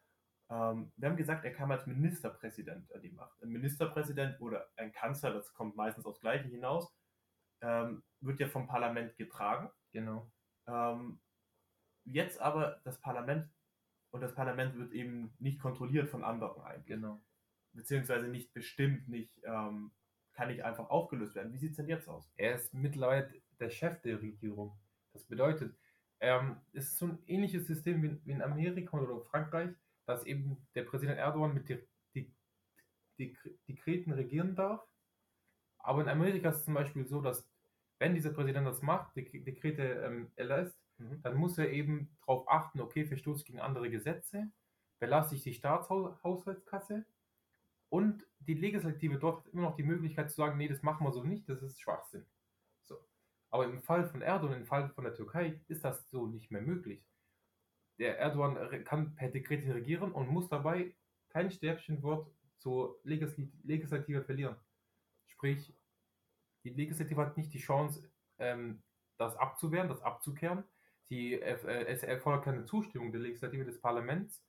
ähm, 0.49 0.91
wir 0.95 1.09
haben 1.09 1.17
gesagt, 1.17 1.43
er 1.43 1.53
kam 1.53 1.71
als 1.71 1.85
Ministerpräsident 1.87 2.93
an 2.93 3.01
die 3.01 3.11
Macht. 3.11 3.41
Ein 3.41 3.49
Ministerpräsident 3.49 4.39
oder 4.39 4.67
ein 4.77 4.91
Kanzler, 4.91 5.33
das 5.33 5.53
kommt 5.53 5.75
meistens 5.75 6.05
aufs 6.05 6.21
Gleiche 6.21 6.47
hinaus, 6.47 6.93
ähm, 7.61 8.03
wird 8.21 8.39
ja 8.39 8.47
vom 8.47 8.67
Parlament 8.67 9.17
getragen. 9.17 9.69
Genau. 9.91 10.31
Ähm, 10.67 11.19
jetzt 12.05 12.39
aber 12.39 12.79
das 12.83 12.99
Parlament 13.01 13.49
und 14.11 14.21
das 14.21 14.33
Parlament 14.33 14.77
wird 14.77 14.93
eben 14.93 15.35
nicht 15.39 15.59
kontrolliert 15.59 16.09
von 16.09 16.23
anderen 16.23 16.61
eigentlich. 16.61 16.85
Genau. 16.85 17.21
Beziehungsweise 17.73 18.27
nicht 18.27 18.53
bestimmt, 18.53 19.07
nicht, 19.09 19.33
ähm, 19.43 19.91
kann 20.33 20.47
nicht 20.47 20.63
einfach 20.63 20.89
aufgelöst 20.89 21.35
werden. 21.35 21.51
Wie 21.51 21.57
sieht 21.57 21.71
es 21.71 21.77
denn 21.77 21.89
jetzt 21.89 22.07
aus? 22.07 22.31
Er 22.37 22.55
ist 22.55 22.73
mittlerweile 22.73 23.33
der 23.59 23.69
Chef 23.69 24.01
der 24.01 24.21
Regierung. 24.21 24.77
Das 25.11 25.25
bedeutet, 25.25 25.77
ähm, 26.19 26.57
es 26.73 26.85
ist 26.85 26.99
so 26.99 27.07
ein 27.07 27.19
ähnliches 27.27 27.67
System 27.67 28.01
wie, 28.01 28.19
wie 28.25 28.31
in 28.31 28.41
Amerika 28.41 28.97
oder 28.97 29.19
Frankreich, 29.25 29.75
dass 30.07 30.25
eben 30.25 30.67
der 30.73 30.83
Präsident 30.83 31.19
Erdogan 31.19 31.53
mit 31.53 31.69
Dekreten 33.67 34.13
regieren 34.13 34.55
darf. 34.55 34.83
Aber 35.79 36.01
in 36.01 36.09
Amerika 36.09 36.49
ist 36.49 36.57
es 36.57 36.65
zum 36.65 36.73
Beispiel 36.73 37.05
so, 37.05 37.21
dass 37.21 37.47
wenn 37.99 38.15
dieser 38.15 38.31
Präsident 38.31 38.65
das 38.65 38.81
macht, 38.81 39.15
Dekrete 39.15 39.83
ähm, 39.83 40.31
erlässt, 40.35 40.79
Mhm. 40.97 41.21
dann 41.21 41.35
muss 41.35 41.57
er 41.57 41.71
eben 41.71 42.17
darauf 42.21 42.47
achten, 42.49 42.81
okay, 42.81 43.05
Verstoß 43.05 43.45
gegen 43.45 43.59
andere 43.59 43.89
Gesetze, 43.89 44.51
belasse 44.99 45.35
ich 45.35 45.43
die 45.43 45.53
Staatshaushaltskasse 45.53 47.05
und 47.89 48.25
die 48.39 48.55
Legislative 48.55 49.19
dort 49.19 49.45
hat 49.45 49.53
immer 49.53 49.63
noch 49.63 49.75
die 49.75 49.83
Möglichkeit 49.83 50.31
zu 50.31 50.37
sagen, 50.37 50.57
nee, 50.57 50.67
das 50.67 50.81
machen 50.81 51.05
wir 51.05 51.11
so 51.11 51.23
nicht, 51.23 51.47
das 51.47 51.61
ist 51.61 51.79
Schwachsinn. 51.79 52.25
So. 52.83 52.97
Aber 53.49 53.65
im 53.65 53.81
Fall 53.81 54.07
von 54.07 54.21
Erdogan, 54.21 54.57
im 54.57 54.65
Fall 54.65 54.89
von 54.89 55.03
der 55.03 55.13
Türkei, 55.13 55.61
ist 55.67 55.83
das 55.83 56.09
so 56.09 56.25
nicht 56.25 56.51
mehr 56.51 56.61
möglich. 56.61 57.05
Der 57.99 58.19
Erdogan 58.19 58.83
kann 58.83 59.15
per 59.15 59.29
Dekret 59.29 59.67
regieren 59.67 60.11
und 60.11 60.29
muss 60.29 60.49
dabei 60.49 60.95
kein 61.29 61.51
Stäbchenwort 61.51 62.31
zur 62.59 62.99
Legisl 63.03 63.49
Legislative 63.63 64.23
verlieren. 64.23 64.55
Sprich, 65.27 65.73
die 66.63 66.69
Legislative 66.69 67.21
hat 67.21 67.37
nicht 67.37 67.53
die 67.53 67.59
Chance, 67.59 68.09
ähm, 68.39 68.83
das 69.17 69.35
abzuwehren, 69.35 69.89
das 69.89 70.01
abzukehren. 70.01 70.63
Die, 71.09 71.33
äh, 71.33 71.85
es 71.85 72.03
erfordert 72.03 72.43
keine 72.43 72.65
Zustimmung 72.65 73.11
der 73.11 73.21
Legislative 73.21 73.65
des 73.65 73.79
Parlaments. 73.79 74.43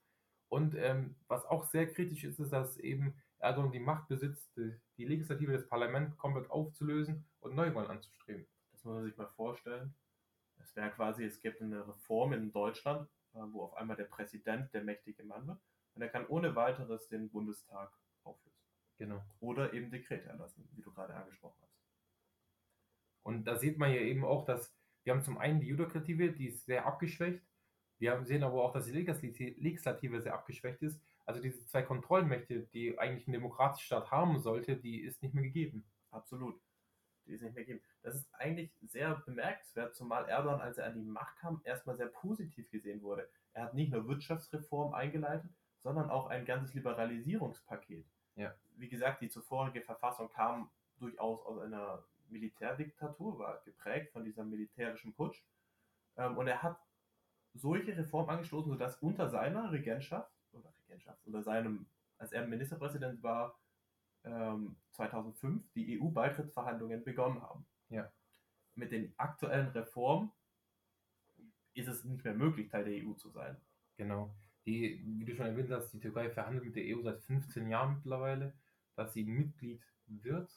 Und 0.48 0.74
ähm, 0.74 1.16
was 1.28 1.44
auch 1.44 1.64
sehr 1.64 1.92
kritisch 1.92 2.24
ist, 2.24 2.40
ist, 2.40 2.52
dass 2.52 2.78
eben 2.78 3.14
Erdogan 3.38 3.70
die 3.70 3.80
Macht 3.80 4.08
besitzt, 4.08 4.50
die, 4.96 5.04
Legislative 5.04 5.52
des 5.52 5.68
Parlaments 5.68 6.16
komplett 6.16 6.50
aufzulösen 6.50 7.24
und 7.40 7.54
Neuwahlen 7.54 7.90
anzustreben. 7.90 8.46
Das 8.72 8.84
muss 8.84 8.94
man 8.94 9.04
sich 9.04 9.16
mal 9.16 9.28
vorstellen. 9.36 9.94
Das 10.56 10.74
wäre 10.74 10.90
quasi, 10.90 11.24
es 11.24 11.40
gibt 11.40 11.60
eine 11.62 11.86
Reform 11.86 12.32
in 12.32 12.50
Deutschland, 12.50 13.08
äh, 13.08 13.17
wo 13.52 13.62
auf 13.62 13.74
einmal 13.74 13.96
der 13.96 14.04
Präsident 14.04 14.72
der 14.74 14.82
mächtige 14.82 15.24
Mann 15.24 15.46
wird. 15.46 15.60
Und 15.94 16.02
er 16.02 16.08
kann 16.08 16.26
ohne 16.26 16.54
weiteres 16.54 17.08
den 17.08 17.30
Bundestag 17.30 17.92
auflösen. 18.24 18.58
Genau. 18.98 19.24
Oder 19.40 19.72
eben 19.72 19.90
Dekrete 19.90 20.28
erlassen, 20.28 20.68
wie 20.74 20.82
du 20.82 20.92
gerade 20.92 21.14
angesprochen 21.14 21.58
hast. 21.62 21.78
Und 23.22 23.44
da 23.44 23.56
sieht 23.56 23.78
man 23.78 23.92
ja 23.92 24.00
eben 24.00 24.24
auch, 24.24 24.44
dass 24.44 24.74
wir 25.04 25.14
haben 25.14 25.22
zum 25.22 25.38
einen 25.38 25.60
die 25.60 25.68
Judikative, 25.68 26.32
die 26.32 26.48
ist 26.48 26.66
sehr 26.66 26.84
abgeschwächt. 26.86 27.42
Wir 27.98 28.22
sehen 28.24 28.42
aber 28.42 28.62
auch, 28.62 28.72
dass 28.72 28.86
die 28.86 28.92
Legislative 28.92 30.20
sehr 30.20 30.34
abgeschwächt 30.34 30.82
ist. 30.82 31.00
Also 31.24 31.40
diese 31.40 31.64
zwei 31.66 31.82
Kontrollmächte, 31.82 32.68
die 32.72 32.98
eigentlich 32.98 33.26
ein 33.26 33.32
demokratischer 33.32 33.86
Staat 33.86 34.10
haben 34.10 34.38
sollte, 34.38 34.76
die 34.76 35.00
ist 35.00 35.22
nicht 35.22 35.34
mehr 35.34 35.44
gegeben. 35.44 35.84
Absolut. 36.10 36.60
Die 37.28 37.34
ist 37.34 37.42
nicht 37.42 37.54
mehr 37.54 37.64
gegeben. 37.64 37.84
Das 38.02 38.14
ist 38.14 38.34
eigentlich 38.34 38.72
sehr 38.82 39.14
bemerkenswert, 39.26 39.94
zumal 39.94 40.28
Erdogan, 40.28 40.60
als 40.60 40.78
er 40.78 40.86
an 40.86 40.94
die 40.94 41.04
Macht 41.04 41.36
kam, 41.38 41.60
erstmal 41.64 41.96
sehr 41.96 42.06
positiv 42.06 42.70
gesehen 42.70 43.02
wurde. 43.02 43.28
Er 43.52 43.64
hat 43.64 43.74
nicht 43.74 43.92
nur 43.92 44.08
Wirtschaftsreform 44.08 44.94
eingeleitet, 44.94 45.50
sondern 45.80 46.10
auch 46.10 46.28
ein 46.28 46.44
ganzes 46.44 46.74
Liberalisierungspaket. 46.74 48.06
Ja. 48.36 48.54
Wie 48.76 48.88
gesagt, 48.88 49.20
die 49.20 49.28
zuvorige 49.28 49.82
Verfassung 49.82 50.30
kam 50.30 50.70
durchaus 50.98 51.44
aus 51.44 51.58
einer 51.58 52.02
Militärdiktatur, 52.28 53.38
war 53.38 53.60
geprägt 53.64 54.12
von 54.12 54.24
diesem 54.24 54.50
militärischen 54.50 55.12
Putsch. 55.12 55.42
Ähm, 56.16 56.36
und 56.36 56.46
er 56.46 56.62
hat 56.62 56.78
solche 57.54 57.96
Reformen 57.96 58.30
angestoßen, 58.30 58.70
sodass 58.70 58.96
unter 58.96 59.28
seiner 59.28 59.72
Regentschaft, 59.72 60.30
oder 60.52 60.72
Regentschaft, 60.86 61.18
unter 61.26 61.42
seinem, 61.42 61.86
als 62.18 62.32
er 62.32 62.46
Ministerpräsident 62.46 63.22
war, 63.22 63.58
ähm, 64.24 64.76
2005 64.92 65.70
die 65.72 66.00
EU-Beitrittsverhandlungen 66.00 67.04
begonnen 67.04 67.42
haben. 67.42 67.66
Ja. 67.88 68.10
Mit 68.74 68.92
den 68.92 69.12
aktuellen 69.16 69.68
Reformen 69.68 70.30
ist 71.74 71.88
es 71.88 72.04
nicht 72.04 72.24
mehr 72.24 72.34
möglich, 72.34 72.68
Teil 72.68 72.84
der 72.84 73.04
EU 73.04 73.12
zu 73.14 73.30
sein. 73.30 73.56
Genau. 73.96 74.34
Die, 74.66 75.02
wie 75.04 75.24
du 75.24 75.34
schon 75.34 75.46
erwähnt 75.46 75.70
hast, 75.70 75.92
die 75.92 76.00
Türkei 76.00 76.30
verhandelt 76.30 76.64
mit 76.64 76.76
der 76.76 76.84
EU 76.84 77.02
seit 77.02 77.22
15 77.22 77.68
Jahren 77.68 77.94
mittlerweile, 77.96 78.54
dass 78.96 79.14
sie 79.14 79.24
Mitglied 79.24 79.82
wird. 80.06 80.50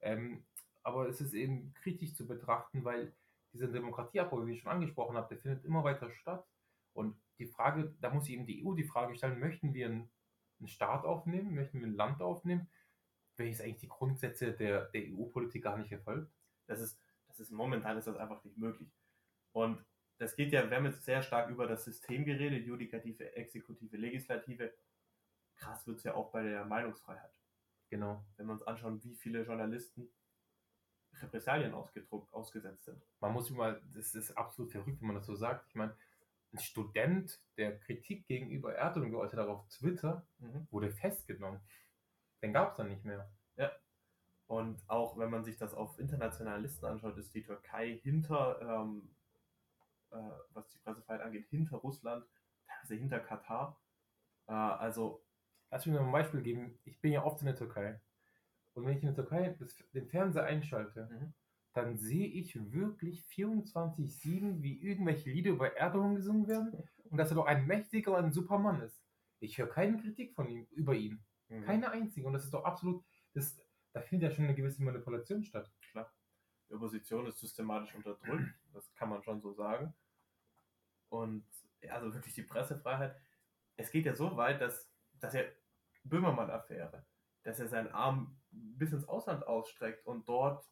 Ähm, 0.00 0.44
aber 0.82 1.08
es 1.08 1.20
ist 1.20 1.34
eben 1.34 1.74
kritisch 1.74 2.14
zu 2.14 2.26
betrachten, 2.26 2.84
weil 2.84 3.12
dieser 3.52 3.68
Demokratieabbau, 3.68 4.46
wie 4.46 4.52
ich 4.52 4.60
schon 4.60 4.72
angesprochen 4.72 5.16
habe, 5.16 5.28
der 5.28 5.38
findet 5.38 5.64
immer 5.64 5.84
weiter 5.84 6.10
statt. 6.10 6.46
Und 6.92 7.16
die 7.38 7.46
Frage, 7.46 7.94
da 8.00 8.12
muss 8.12 8.28
eben 8.28 8.46
die 8.46 8.64
EU 8.64 8.74
die 8.74 8.84
Frage 8.84 9.14
stellen, 9.14 9.40
möchten 9.40 9.74
wir 9.74 9.86
einen, 9.86 10.10
einen 10.58 10.68
Staat 10.68 11.04
aufnehmen, 11.04 11.54
möchten 11.54 11.80
wir 11.80 11.86
ein 11.86 11.94
Land 11.94 12.22
aufnehmen, 12.22 12.68
welches 13.40 13.60
eigentlich 13.60 13.78
die 13.78 13.88
Grundsätze 13.88 14.52
der, 14.52 14.86
der 14.86 15.02
EU-Politik 15.12 15.64
gar 15.64 15.76
nicht 15.76 15.90
erfolgt? 15.90 16.30
Das 16.66 16.80
ist, 16.80 17.00
das 17.26 17.40
ist 17.40 17.50
momentan 17.50 17.98
ist 17.98 18.06
das 18.06 18.16
einfach 18.16 18.44
nicht 18.44 18.56
möglich. 18.56 18.88
Und 19.52 19.84
das 20.18 20.36
geht 20.36 20.52
ja, 20.52 20.68
wir 20.68 20.76
haben 20.76 20.86
jetzt 20.86 21.04
sehr 21.04 21.22
stark 21.22 21.50
über 21.50 21.66
das 21.66 21.84
System 21.84 22.24
geredet, 22.24 22.66
Judikative, 22.66 23.34
Exekutive, 23.34 23.96
Legislative. 23.96 24.72
Krass 25.56 25.86
wird 25.86 25.98
es 25.98 26.04
ja 26.04 26.14
auch 26.14 26.30
bei 26.30 26.42
der 26.42 26.64
Meinungsfreiheit. 26.64 27.40
Genau. 27.88 28.24
Wenn 28.36 28.46
wir 28.46 28.52
uns 28.52 28.62
anschauen, 28.62 29.02
wie 29.02 29.16
viele 29.16 29.42
Journalisten 29.42 30.08
Repressalien 31.14 31.74
ausgedruckt, 31.74 32.32
ausgesetzt 32.32 32.84
sind. 32.84 33.02
Man 33.20 33.32
muss 33.32 33.50
immer, 33.50 33.80
das 33.94 34.14
ist 34.14 34.36
absolut 34.36 34.70
verrückt, 34.70 35.00
wenn 35.00 35.08
man 35.08 35.16
das 35.16 35.26
so 35.26 35.34
sagt. 35.34 35.66
Ich 35.68 35.74
meine, 35.74 35.96
ein 36.52 36.58
Student, 36.58 37.40
der 37.56 37.78
Kritik 37.78 38.26
gegenüber 38.26 38.74
Erdogan 38.74 39.10
geäußert 39.10 39.40
hat 39.40 39.48
auf 39.48 39.66
Twitter, 39.68 40.26
Mhm. 40.38 40.66
wurde 40.70 40.90
festgenommen. 40.90 41.60
Den 42.42 42.52
gab 42.52 42.70
es 42.70 42.76
dann 42.76 42.88
nicht 42.88 43.04
mehr. 43.04 43.30
Und 44.46 44.82
auch 44.88 45.16
wenn 45.16 45.30
man 45.30 45.44
sich 45.44 45.56
das 45.58 45.74
auf 45.74 45.98
internationalen 46.00 46.62
Listen 46.62 46.84
anschaut, 46.86 47.16
ist 47.18 47.32
die 47.34 47.42
Türkei 47.44 47.98
hinter, 48.02 48.60
ähm, 48.60 49.14
äh, 50.10 50.16
was 50.50 50.68
die 50.70 50.78
Pressefreiheit 50.78 51.22
angeht, 51.22 51.46
hinter 51.50 51.76
Russland, 51.76 52.26
teilweise 52.66 52.94
hinter 52.96 53.20
Katar. 53.20 53.80
Äh, 54.48 54.52
also, 54.52 55.24
Lass 55.72 55.86
mich 55.86 55.94
noch 55.94 56.04
ein 56.04 56.10
Beispiel 56.12 56.42
geben. 56.42 56.78
Ich 56.84 57.00
bin 57.00 57.12
ja 57.12 57.24
oft 57.24 57.40
in 57.42 57.46
der 57.46 57.54
Türkei. 57.54 58.00
Und 58.74 58.84
wenn 58.86 58.96
ich 58.96 59.02
in 59.04 59.14
der 59.14 59.14
Türkei 59.14 59.56
den 59.94 60.08
Fernseher 60.08 60.44
einschalte, 60.44 61.08
Mhm. 61.10 61.32
dann 61.74 61.96
sehe 61.96 62.26
ich 62.26 62.72
wirklich 62.72 63.24
24-7, 63.26 64.62
wie 64.62 64.80
irgendwelche 64.82 65.30
Lieder 65.30 65.52
über 65.52 65.76
Erdogan 65.76 66.16
gesungen 66.16 66.48
werden 66.48 66.88
und 67.04 67.18
dass 67.18 67.30
er 67.30 67.36
doch 67.36 67.46
ein 67.46 67.66
mächtiger 67.66 68.16
und 68.16 68.24
ein 68.24 68.32
super 68.32 68.58
Mann 68.58 68.82
ist. 68.82 69.00
Ich 69.38 69.58
höre 69.58 69.68
keine 69.68 69.98
Kritik 69.98 70.34
von 70.34 70.48
ihm, 70.48 70.66
über 70.72 70.94
ihn. 70.94 71.24
Mhm. 71.50 71.62
Keine 71.64 71.90
einzige. 71.90 72.26
Und 72.26 72.32
das 72.32 72.44
ist 72.44 72.54
doch 72.54 72.64
absolut, 72.64 73.04
das, 73.34 73.62
da 73.92 74.00
findet 74.00 74.30
ja 74.30 74.34
schon 74.34 74.44
eine 74.44 74.54
gewisse 74.54 74.82
Manipulation 74.82 75.44
statt. 75.44 75.70
die 76.68 76.74
Opposition 76.74 77.26
ist 77.26 77.38
systematisch 77.38 77.94
unterdrückt, 77.94 78.54
das 78.72 78.92
kann 78.94 79.10
man 79.10 79.22
schon 79.22 79.40
so 79.40 79.52
sagen. 79.52 79.94
Und 81.08 81.44
ja, 81.82 81.94
also 81.94 82.14
wirklich 82.14 82.34
die 82.34 82.42
Pressefreiheit. 82.42 83.16
Es 83.76 83.90
geht 83.90 84.06
ja 84.06 84.14
so 84.14 84.36
weit, 84.36 84.60
dass, 84.60 84.92
dass 85.14 85.34
er 85.34 85.50
Böhmermann-Affäre, 86.04 87.04
dass 87.42 87.58
er 87.58 87.68
seinen 87.68 87.88
Arm 87.88 88.40
bis 88.50 88.92
ins 88.92 89.08
Ausland 89.08 89.46
ausstreckt 89.46 90.06
und 90.06 90.28
dort 90.28 90.64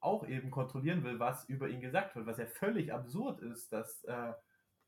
auch 0.00 0.26
eben 0.26 0.50
kontrollieren 0.50 1.04
will, 1.04 1.18
was 1.18 1.44
über 1.48 1.68
ihn 1.68 1.80
gesagt 1.80 2.16
wird, 2.16 2.26
was 2.26 2.38
ja 2.38 2.46
völlig 2.46 2.92
absurd 2.92 3.40
ist, 3.40 3.72
dass 3.72 4.02
äh, 4.04 4.32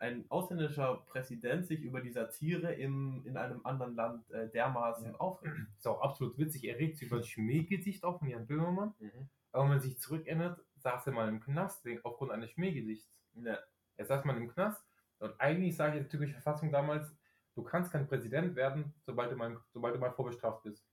ein 0.03 0.25
ausländischer 0.31 0.97
Präsident 1.07 1.65
sich 1.67 1.81
über 1.81 2.01
die 2.01 2.11
Satire 2.11 2.75
im, 2.75 3.23
in 3.25 3.37
einem 3.37 3.65
anderen 3.65 3.95
Land 3.95 4.29
äh, 4.31 4.49
dermaßen 4.51 5.13
Ja. 5.13 5.15
aufregt. 5.21 5.55
Ist 5.79 5.87
auch 5.87 6.01
absolut 6.03 6.37
witzig. 6.39 6.65
Er 6.65 6.79
regt 6.79 6.99
sich 6.99 7.07
über 7.09 7.19
das 7.19 7.29
Schmähgesicht 7.29 8.03
auf 8.05 8.19
von 8.19 8.29
Jan 8.29 8.47
Böhmermann. 8.47 8.95
Mhm. 8.99 9.29
Aber 9.53 9.63
wenn 9.65 9.71
man 9.71 9.81
sich 9.81 9.99
zurückerinnert, 10.01 10.61
saß 10.77 11.07
er 11.07 11.13
mal 11.13 11.29
im 11.29 11.41
Knast 11.41 11.85
wegen, 11.85 12.01
aufgrund 12.05 12.33
eines 12.33 12.51
Schmähgesichts. 12.51 13.09
Ja, 13.35 13.59
Er 13.97 14.05
saß 14.05 14.25
mal 14.25 14.37
im 14.37 14.49
Knast 14.53 14.83
und 15.21 15.41
eigentlich 15.41 15.77
sage 15.77 15.99
ich 15.99 16.03
die 16.05 16.09
türkische 16.09 16.33
Verfassung 16.41 16.73
damals, 16.73 17.15
du 17.55 17.63
kannst 17.63 17.93
kein 17.93 18.09
Präsident 18.09 18.57
werden, 18.57 18.93
sobald 19.07 19.31
du 19.31 19.37
mal, 19.37 19.57
sobald 19.73 19.95
du 19.95 20.01
mal 20.01 20.11
vorbestraft 20.11 20.65
bist. 20.65 20.85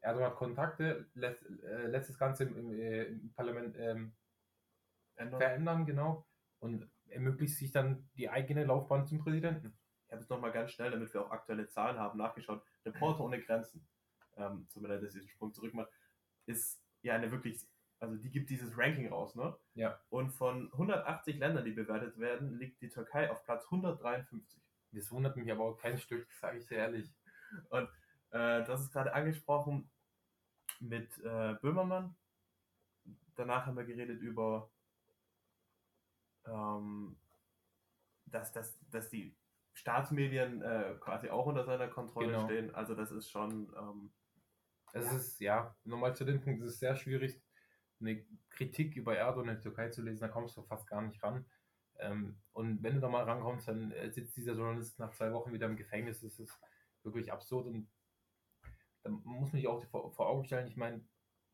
Erdogan 0.00 0.30
hat 0.30 0.36
Kontakte, 0.36 1.06
lässt, 1.14 1.42
äh, 1.64 1.86
lässt 1.88 2.08
das 2.08 2.18
Ganze 2.18 2.44
im, 2.44 2.56
im, 2.56 2.70
äh, 2.72 3.04
im 3.04 3.32
Parlament 3.32 3.76
ähm, 3.78 4.12
ändern. 5.16 5.40
verändern, 5.40 5.86
genau, 5.86 6.24
und 6.60 6.88
ermöglicht 7.12 7.56
sich 7.56 7.70
dann 7.70 8.08
die 8.16 8.28
eigene 8.28 8.64
Laufbahn 8.64 9.06
zum 9.06 9.18
Präsidenten. 9.18 9.76
Ich 10.06 10.12
habe 10.12 10.22
es 10.22 10.28
nochmal 10.28 10.52
ganz 10.52 10.72
schnell, 10.72 10.90
damit 10.90 11.12
wir 11.14 11.22
auch 11.22 11.30
aktuelle 11.30 11.68
Zahlen 11.68 11.98
haben, 11.98 12.18
nachgeschaut. 12.18 12.62
Reporter 12.84 13.24
ohne 13.24 13.40
Grenzen, 13.40 13.86
ähm, 14.36 14.66
leid, 14.74 15.02
dass 15.02 15.14
ich 15.14 15.20
diesen 15.20 15.28
Sprung 15.28 15.52
zurückmache, 15.52 15.90
ist 16.46 16.82
ja 17.02 17.14
eine 17.14 17.30
wirklich, 17.30 17.60
also 18.00 18.16
die 18.16 18.30
gibt 18.30 18.50
dieses 18.50 18.76
Ranking 18.76 19.08
raus, 19.08 19.34
ne? 19.34 19.56
Ja. 19.74 20.00
Und 20.10 20.30
von 20.30 20.70
180 20.72 21.38
Ländern, 21.38 21.64
die 21.64 21.72
bewertet 21.72 22.18
werden, 22.18 22.58
liegt 22.58 22.80
die 22.82 22.88
Türkei 22.88 23.30
auf 23.30 23.44
Platz 23.44 23.64
153. 23.66 24.62
Das 24.92 25.10
wundert 25.10 25.36
mich 25.36 25.50
aber 25.50 25.64
auch 25.64 25.76
kein 25.76 25.98
Stück, 25.98 26.30
sage 26.32 26.58
ich 26.58 26.66
dir 26.66 26.78
ehrlich. 26.78 27.10
Äh, 27.70 27.86
das 28.64 28.80
ist 28.80 28.92
gerade 28.92 29.14
angesprochen 29.14 29.90
mit 30.80 31.18
äh, 31.18 31.54
Böhmermann. 31.60 32.16
Danach 33.34 33.66
haben 33.66 33.76
wir 33.76 33.84
geredet 33.84 34.20
über, 34.20 34.70
ähm, 36.46 37.16
dass, 38.26 38.52
dass, 38.52 38.78
dass 38.90 39.08
die 39.10 39.36
Staatsmedien 39.74 40.62
äh, 40.62 40.96
quasi 41.00 41.30
auch 41.30 41.46
unter 41.46 41.64
seiner 41.64 41.88
Kontrolle 41.88 42.28
Genau. 42.28 42.44
stehen. 42.44 42.74
Also 42.74 42.94
das 42.94 43.10
ist 43.10 43.30
schon, 43.30 43.72
ähm, 43.76 44.12
Es 44.94 45.06
Ja. 45.06 45.16
ist, 45.16 45.40
ja, 45.40 45.76
nochmal 45.84 46.14
zu 46.14 46.24
dem 46.26 46.40
Punkt, 46.42 46.60
es 46.62 46.72
ist 46.72 46.78
sehr 46.80 46.96
schwierig, 46.96 47.42
eine 48.00 48.26
Kritik 48.50 48.94
über 48.96 49.16
Erdogan 49.16 49.48
in 49.48 49.54
der 49.54 49.60
Türkei 49.62 49.88
zu 49.88 50.02
lesen, 50.02 50.20
da 50.20 50.28
kommst 50.28 50.56
du 50.56 50.62
fast 50.62 50.86
gar 50.86 51.00
nicht 51.02 51.22
ran. 51.22 51.46
Ähm, 51.98 52.38
und 52.52 52.82
wenn 52.82 52.94
du 52.96 53.00
da 53.00 53.08
mal 53.08 53.24
rankommst, 53.24 53.68
dann 53.68 53.92
äh, 53.92 54.10
sitzt 54.10 54.36
dieser 54.36 54.52
Journalist 54.54 54.98
nach 54.98 55.12
zwei 55.12 55.32
Wochen 55.32 55.52
wieder 55.52 55.66
im 55.66 55.76
Gefängnis. 55.76 56.20
Das 56.20 56.38
ist 56.38 56.52
wirklich 57.04 57.32
absurd 57.32 57.66
und 57.68 57.88
da 59.02 59.10
muss 59.10 59.52
man 59.52 59.60
sich 59.60 59.66
auch 59.68 59.82
vor, 59.86 60.12
vor 60.12 60.28
Augen 60.28 60.44
stellen, 60.44 60.66
ich 60.68 60.76
meine, 60.76 61.04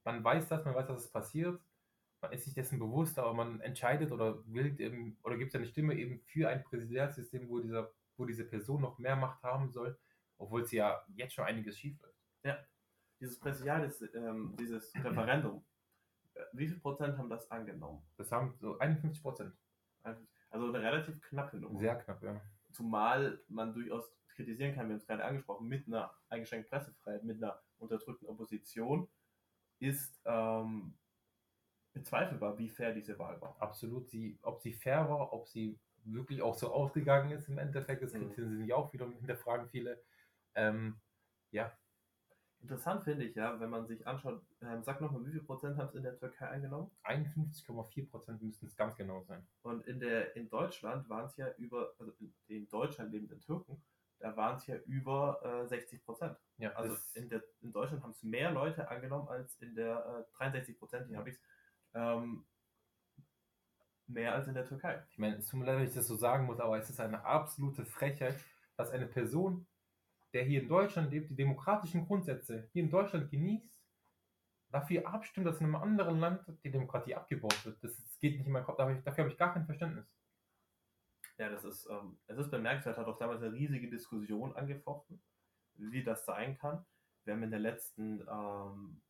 man 0.04 0.22
weiß 0.24 0.48
das, 0.48 0.64
man 0.64 0.74
weiß, 0.74 0.86
dass 0.88 1.04
es 1.04 1.10
passiert, 1.12 1.60
man 2.20 2.32
ist 2.32 2.44
sich 2.44 2.54
dessen 2.54 2.78
bewusst, 2.78 3.18
aber 3.18 3.32
man 3.34 3.60
entscheidet 3.60 4.12
oder 4.12 4.44
will 4.46 4.80
eben, 4.80 5.18
oder 5.22 5.36
gibt 5.36 5.52
seine 5.52 5.66
Stimme 5.66 5.94
eben 5.94 6.20
für 6.20 6.48
ein 6.48 6.64
Präsidialsystem, 6.64 7.48
wo, 7.48 7.60
dieser, 7.60 7.92
wo 8.16 8.24
diese 8.24 8.44
Person 8.44 8.82
noch 8.82 8.98
mehr 8.98 9.16
Macht 9.16 9.42
haben 9.42 9.70
soll, 9.70 9.98
obwohl 10.36 10.64
sie 10.64 10.76
ja 10.76 11.04
jetzt 11.14 11.34
schon 11.34 11.44
einiges 11.44 11.78
schief 11.78 12.00
läuft. 12.00 12.58
dieses 13.20 13.38
Präsidial, 13.38 13.92
ähm, 14.14 14.54
dieses 14.58 14.94
Referendum, 14.96 15.64
wie 16.52 16.68
viel 16.68 16.78
Prozent 16.78 17.18
haben 17.18 17.30
das 17.30 17.50
angenommen? 17.50 18.02
Das 18.16 18.30
haben 18.30 18.54
so 18.60 18.78
51 18.78 19.22
Prozent. 19.22 19.54
Also 20.50 20.72
eine 20.72 20.82
relativ 20.82 21.20
knappe 21.20 21.58
Nummer. 21.58 21.78
Sehr 21.78 21.96
knapp, 21.96 22.22
ja. 22.22 22.40
Zumal 22.72 23.40
man 23.48 23.74
durchaus 23.74 24.12
kritisieren 24.28 24.74
kann, 24.74 24.86
wir 24.86 24.94
haben 24.94 25.00
es 25.00 25.06
gerade 25.06 25.24
angesprochen, 25.24 25.66
mit 25.66 25.86
einer 25.86 26.14
eingeschränkten 26.28 26.70
Pressefreiheit, 26.70 27.24
mit 27.24 27.42
einer 27.42 27.60
unterdrückten 27.78 28.28
Opposition, 28.28 29.08
ist 29.80 30.20
ähm, 30.24 30.94
bezweifelbar, 31.98 32.58
wie 32.58 32.68
fair 32.68 32.92
diese 32.94 33.18
Wahl 33.18 33.40
war. 33.40 33.56
Absolut. 33.60 34.08
Sie, 34.08 34.38
ob 34.42 34.60
sie 34.60 34.72
fair 34.72 35.08
war, 35.08 35.32
ob 35.32 35.48
sie 35.48 35.78
wirklich 36.04 36.42
auch 36.42 36.54
so 36.54 36.72
ausgegangen 36.72 37.30
ist 37.32 37.48
im 37.48 37.58
Endeffekt, 37.58 38.02
das 38.02 38.12
Mhm. 38.14 38.30
kritisieren 38.30 38.64
sie 38.64 38.72
auch 38.72 38.92
wieder 38.92 39.04
und 39.06 39.12
hinterfragen 39.20 39.68
viele. 39.68 40.00
Ähm, 40.54 41.00
ja, 41.50 41.76
Interessant 42.60 43.04
finde 43.04 43.24
ich 43.24 43.36
ja, 43.36 43.60
wenn 43.60 43.70
man 43.70 43.86
sich 43.86 44.04
anschaut, 44.06 44.42
ähm, 44.62 44.82
sag 44.82 45.00
nochmal, 45.00 45.24
wie 45.24 45.30
viel 45.30 45.42
Prozent 45.42 45.76
haben 45.78 45.88
es 45.88 45.94
in 45.94 46.02
der 46.02 46.18
Türkei 46.18 46.48
eingenommen? 46.48 46.90
51,4 47.04 48.10
Prozent 48.10 48.42
müssten 48.42 48.66
es 48.66 48.74
ganz 48.76 48.96
genau 48.96 49.22
sein. 49.22 49.46
Und 49.62 49.86
in, 49.86 50.00
der, 50.00 50.34
in 50.34 50.48
Deutschland 50.48 51.08
waren 51.08 51.26
es 51.26 51.36
ja 51.36 51.52
über, 51.56 51.94
also 51.98 52.12
in, 52.48 52.68
Deutschland 52.68 53.12
lebenden 53.12 53.40
Türken, 53.40 53.80
da 54.18 54.36
waren 54.36 54.56
es 54.56 54.66
ja 54.66 54.74
über 54.86 55.40
äh, 55.64 55.68
60 55.68 56.04
Prozent. 56.04 56.36
Ja, 56.56 56.72
Also 56.72 56.96
in, 57.14 57.28
der, 57.28 57.44
in 57.60 57.72
Deutschland 57.72 58.02
haben 58.02 58.10
es 58.10 58.24
mehr 58.24 58.50
Leute 58.50 58.88
angenommen 58.88 59.28
als 59.28 59.54
in 59.60 59.76
der 59.76 60.26
äh, 60.28 60.36
63 60.36 60.76
Prozent, 60.76 61.06
hier 61.06 61.16
habe 61.16 61.30
ich 61.30 61.38
ähm, 61.94 62.44
mehr 64.06 64.34
als 64.34 64.48
in 64.48 64.54
der 64.54 64.66
Türkei. 64.66 65.02
Ich 65.10 65.18
meine, 65.18 65.36
es 65.36 65.46
tut 65.46 65.60
mir 65.60 65.66
leid, 65.66 65.78
wenn 65.78 65.86
ich 65.86 65.94
das 65.94 66.06
so 66.06 66.16
sagen 66.16 66.46
muss, 66.46 66.60
aber 66.60 66.78
es 66.78 66.88
ist 66.88 67.00
eine 67.00 67.24
absolute 67.24 67.84
Frechheit, 67.84 68.38
dass 68.76 68.90
eine 68.90 69.06
Person, 69.06 69.66
der 70.32 70.44
hier 70.44 70.62
in 70.62 70.68
Deutschland 70.68 71.10
lebt, 71.10 71.30
die 71.30 71.36
demokratischen 71.36 72.06
Grundsätze 72.06 72.68
hier 72.72 72.82
in 72.82 72.90
Deutschland 72.90 73.30
genießt, 73.30 73.78
dafür 74.70 75.06
abstimmt, 75.06 75.46
dass 75.46 75.60
in 75.60 75.66
einem 75.66 75.76
anderen 75.76 76.18
Land 76.20 76.44
die 76.64 76.70
Demokratie 76.70 77.14
abgebaut 77.14 77.64
wird. 77.64 77.82
Das, 77.82 77.96
das 77.96 78.18
geht 78.18 78.36
nicht 78.36 78.46
in 78.46 78.52
meinen 78.52 78.64
Kopf. 78.64 78.76
Dafür, 78.76 79.00
dafür 79.02 79.24
habe 79.24 79.32
ich 79.32 79.38
gar 79.38 79.52
kein 79.52 79.66
Verständnis. 79.66 80.06
Ja, 81.38 81.48
das 81.48 81.64
ist, 81.64 81.86
ähm, 81.88 82.18
es 82.26 82.36
ist 82.36 82.50
bemerkenswert, 82.50 82.98
hat 82.98 83.06
auch 83.06 83.18
damals 83.18 83.42
eine 83.42 83.52
riesige 83.52 83.88
Diskussion 83.88 84.56
angefochten, 84.56 85.22
wie 85.74 86.02
das 86.02 86.24
sein 86.24 86.58
kann. 86.58 86.84
Wir 87.24 87.34
haben 87.34 87.42
in 87.42 87.50
der 87.50 87.60
letzten, 87.60 88.26
ähm, 88.28 89.00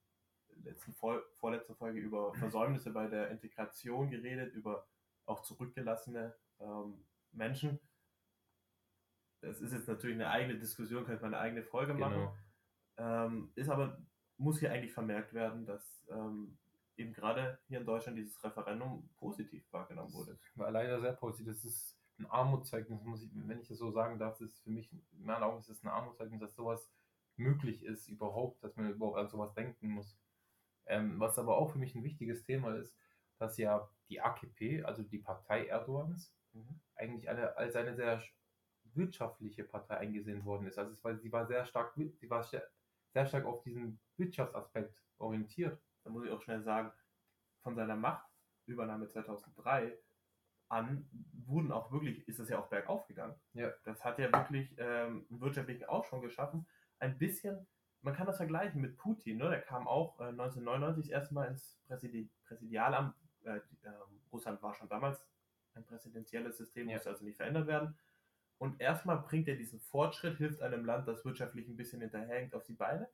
letzten 0.64 0.92
Vol 0.94 1.24
vorletzten 1.36 1.74
Folge 1.74 2.00
über 2.00 2.34
Versäumnisse 2.34 2.90
bei 2.90 3.06
der 3.06 3.30
Integration 3.30 4.10
geredet, 4.10 4.54
über 4.54 4.86
auch 5.26 5.42
zurückgelassene 5.42 6.34
ähm, 6.60 7.04
Menschen. 7.32 7.78
Das 9.40 9.60
ist 9.60 9.72
jetzt 9.72 9.88
natürlich 9.88 10.16
eine 10.16 10.30
eigene 10.30 10.58
Diskussion, 10.58 11.04
könnte 11.04 11.22
man 11.22 11.34
eine 11.34 11.42
eigene 11.42 11.62
Folge 11.62 11.94
machen. 11.94 12.28
Genau. 12.96 13.26
Ähm, 13.26 13.52
ist 13.54 13.68
aber, 13.68 13.98
muss 14.36 14.58
hier 14.58 14.72
eigentlich 14.72 14.92
vermerkt 14.92 15.32
werden, 15.32 15.64
dass 15.66 16.06
ähm, 16.10 16.58
eben 16.96 17.12
gerade 17.12 17.58
hier 17.68 17.78
in 17.78 17.86
Deutschland 17.86 18.18
dieses 18.18 18.42
Referendum 18.42 19.08
positiv 19.16 19.64
wahrgenommen 19.72 20.12
wurde. 20.12 20.32
Das 20.32 20.58
war 20.58 20.70
leider 20.70 21.00
sehr 21.00 21.12
positiv. 21.12 21.46
Das 21.46 21.64
ist 21.64 21.96
ein 22.18 22.26
Armutszeugnis, 22.26 23.04
muss 23.04 23.22
ich, 23.22 23.30
wenn 23.32 23.60
ich 23.60 23.68
das 23.68 23.78
so 23.78 23.90
sagen 23.92 24.18
darf, 24.18 24.38
das 24.38 24.50
ist 24.50 24.62
für 24.64 24.70
mich, 24.70 24.92
in 24.92 25.24
meinen 25.24 25.44
Augen 25.44 25.60
ist 25.60 25.68
es 25.68 25.84
ein 25.84 25.88
Armutszeugnis, 25.88 26.40
dass 26.40 26.56
sowas 26.56 26.90
möglich 27.36 27.84
ist 27.84 28.08
überhaupt, 28.08 28.62
dass 28.64 28.74
man 28.76 28.90
überhaupt 28.90 29.18
an 29.18 29.28
sowas 29.28 29.54
denken 29.54 29.88
muss. 29.90 30.18
Ähm, 30.88 31.20
was 31.20 31.38
aber 31.38 31.56
auch 31.58 31.70
für 31.70 31.78
mich 31.78 31.94
ein 31.94 32.02
wichtiges 32.04 32.42
Thema 32.44 32.74
ist, 32.76 32.96
dass 33.38 33.56
ja 33.58 33.88
die 34.08 34.20
AKP, 34.20 34.82
also 34.84 35.02
die 35.02 35.18
Partei 35.18 35.66
Erdogans, 35.66 36.34
Mhm. 36.54 36.80
eigentlich 36.96 37.28
eine, 37.28 37.56
als 37.58 37.76
eine 37.76 37.94
sehr 37.94 38.20
sch- 38.22 38.32
wirtschaftliche 38.94 39.64
Partei 39.64 39.98
eingesehen 39.98 40.44
worden 40.46 40.66
ist. 40.66 40.78
Also 40.78 40.92
es 40.92 41.04
war, 41.04 41.14
sie 41.18 41.30
war 41.30 41.46
sehr 41.46 41.66
stark, 41.66 41.94
sie 41.94 42.30
war 42.30 42.42
sehr, 42.42 42.66
sehr 43.12 43.26
stark 43.26 43.44
auf 43.44 43.62
diesen 43.62 44.00
Wirtschaftsaspekt 44.16 44.96
orientiert. 45.18 45.78
da 46.04 46.10
muss 46.10 46.24
ich 46.24 46.30
auch 46.30 46.40
schnell 46.40 46.62
sagen, 46.62 46.90
von 47.62 47.74
seiner 47.76 47.96
Machtübernahme 47.96 49.08
2003 49.08 49.98
an 50.70 51.08
wurden 51.46 51.70
auch 51.72 51.90
wirklich, 51.92 52.26
ist 52.28 52.38
es 52.38 52.48
ja 52.48 52.58
auch 52.58 52.68
bergauf 52.68 53.06
gegangen. 53.06 53.34
Ja. 53.52 53.72
Das 53.84 54.04
hat 54.04 54.18
ja 54.18 54.32
wirklich 54.32 54.74
ähm, 54.78 55.26
einen 55.30 55.40
wirtschaftlichen 55.40 55.84
Aufschwung 55.84 56.22
geschaffen. 56.22 56.66
Ein 56.98 57.18
bisschen, 57.18 57.66
man 58.02 58.14
kann 58.14 58.26
das 58.26 58.36
vergleichen 58.36 58.80
mit 58.80 58.96
Putin, 58.96 59.38
ne? 59.38 59.50
der 59.50 59.60
kam 59.62 59.86
auch 59.88 60.18
äh, 60.20 60.24
1999 60.24 61.04
das 61.10 61.10
erste 61.20 61.34
Mal 61.34 61.46
ins 61.48 61.78
Präsidi 61.86 62.28
Präsidialamt. 62.46 63.14
Äh, 63.44 63.60
ähm, 63.84 64.20
Russland 64.32 64.62
war 64.62 64.74
schon 64.74 64.88
damals 64.88 65.20
ein 65.74 65.84
präsidentielles 65.84 66.56
System, 66.58 66.88
Ja. 66.88 66.94
musste 66.96 67.10
also 67.10 67.24
nicht 67.24 67.36
verändert 67.36 67.66
werden. 67.66 67.96
Und 68.58 68.80
erstmal 68.80 69.18
bringt 69.18 69.46
er 69.48 69.56
diesen 69.56 69.80
Fortschritt, 69.80 70.38
hilft 70.38 70.62
einem 70.62 70.84
Land, 70.84 71.06
das 71.06 71.24
wirtschaftlich 71.24 71.68
ein 71.68 71.76
bisschen 71.76 72.00
hinterhängt, 72.00 72.54
auf 72.54 72.64
die 72.64 72.72
Beine. 72.72 73.08